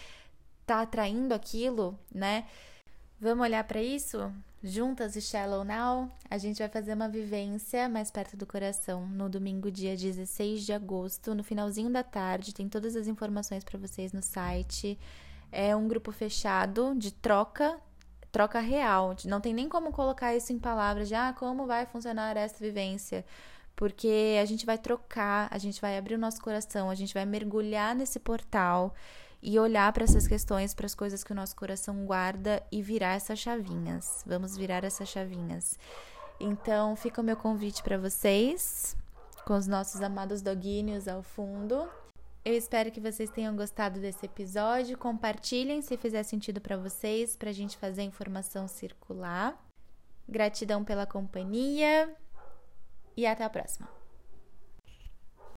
tá 0.67 0.83
atraindo 0.83 1.33
aquilo, 1.33 1.99
né? 2.15 2.45
Vamos 3.19 3.47
olhar 3.47 3.65
para 3.65 3.83
isso? 3.83 4.31
Juntas 4.63 5.17
e 5.17 5.23
Shallow 5.23 5.65
Now, 5.65 6.11
a 6.29 6.37
gente 6.37 6.59
vai 6.59 6.69
fazer 6.69 6.93
uma 6.93 7.09
vivência 7.09 7.89
mais 7.89 8.11
perto 8.11 8.37
do 8.37 8.45
coração 8.45 9.07
no 9.07 9.27
domingo, 9.27 9.71
dia 9.71 9.97
16 9.97 10.67
de 10.67 10.73
agosto, 10.75 11.35
no 11.35 11.43
finalzinho 11.43 11.89
da 11.89 12.03
tarde. 12.03 12.53
Tem 12.53 12.69
todas 12.69 12.95
as 12.95 13.07
informações 13.07 13.65
para 13.65 13.79
vocês 13.79 14.13
no 14.13 14.21
site. 14.21 14.99
É 15.51 15.75
um 15.75 15.89
grupo 15.89 16.13
fechado 16.13 16.95
de 16.95 17.11
troca, 17.11 17.81
troca 18.31 18.61
real. 18.61 19.17
Não 19.25 19.41
tem 19.41 19.55
nem 19.55 19.67
como 19.67 19.93
colocar 19.93 20.37
isso 20.37 20.53
em 20.53 20.59
palavras 20.59 21.09
de 21.09 21.15
ah, 21.15 21.35
como 21.39 21.65
vai 21.67 21.87
funcionar 21.87 22.37
essa 22.37 22.59
vivência. 22.63 23.25
Porque 23.75 24.37
a 24.43 24.45
gente 24.45 24.67
vai 24.67 24.77
trocar, 24.77 25.49
a 25.51 25.57
gente 25.57 25.81
vai 25.81 25.97
abrir 25.97 26.17
o 26.17 26.19
nosso 26.19 26.43
coração, 26.43 26.91
a 26.91 26.95
gente 26.95 27.15
vai 27.15 27.25
mergulhar 27.25 27.95
nesse 27.95 28.19
portal 28.19 28.95
e 29.43 29.59
olhar 29.59 29.93
para 29.93 30.05
essas 30.05 30.27
questões, 30.27 30.75
para 30.75 30.87
as 30.87 30.95
coisas 30.95 31.23
que 31.23 31.33
o 31.33 31.35
nosso 31.35 31.55
coração 31.55 32.05
guarda 32.05 32.63
e 32.71 32.83
virar 32.83 33.15
essas 33.15 33.39
chavinhas. 33.39 34.23
Vamos 34.27 34.57
virar 34.57 34.85
essas 34.85 35.09
chavinhas. 35.09 35.79
Então, 36.39 36.97
fica 36.97 37.21
o 37.21 37.25
meu 37.25 37.37
convite 37.37 37.83
para 37.83 37.99
vocês, 37.99 38.97
com 39.45 39.55
os 39.55 39.67
nossos 39.67 40.01
amados 40.03 40.43
doguinhos 40.43 41.09
ao 41.09 41.23
fundo. 41.23 41.89
Eu 42.45 42.55
espero 42.55 42.93
que 42.93 43.01
vocês 43.01 43.29
tenham 43.31 43.57
gostado 43.57 43.99
desse 43.99 44.25
episódio. 44.27 44.97
Compartilhem 44.97 45.83
se 45.83 45.97
fizer 45.97 46.23
sentido 46.23 46.61
para 46.61 46.77
vocês, 46.77 47.37
para 47.37 47.51
a 47.51 47.53
gente 47.53 47.77
fazer 47.77 48.03
a 48.03 48.05
informação 48.05 48.69
circular. 48.69 49.61
Gratidão 50.29 50.85
pela 50.85 51.07
companhia 51.07 52.15
e 53.17 53.27
até 53.27 53.45
a 53.45 53.51
próxima. 53.51 54.06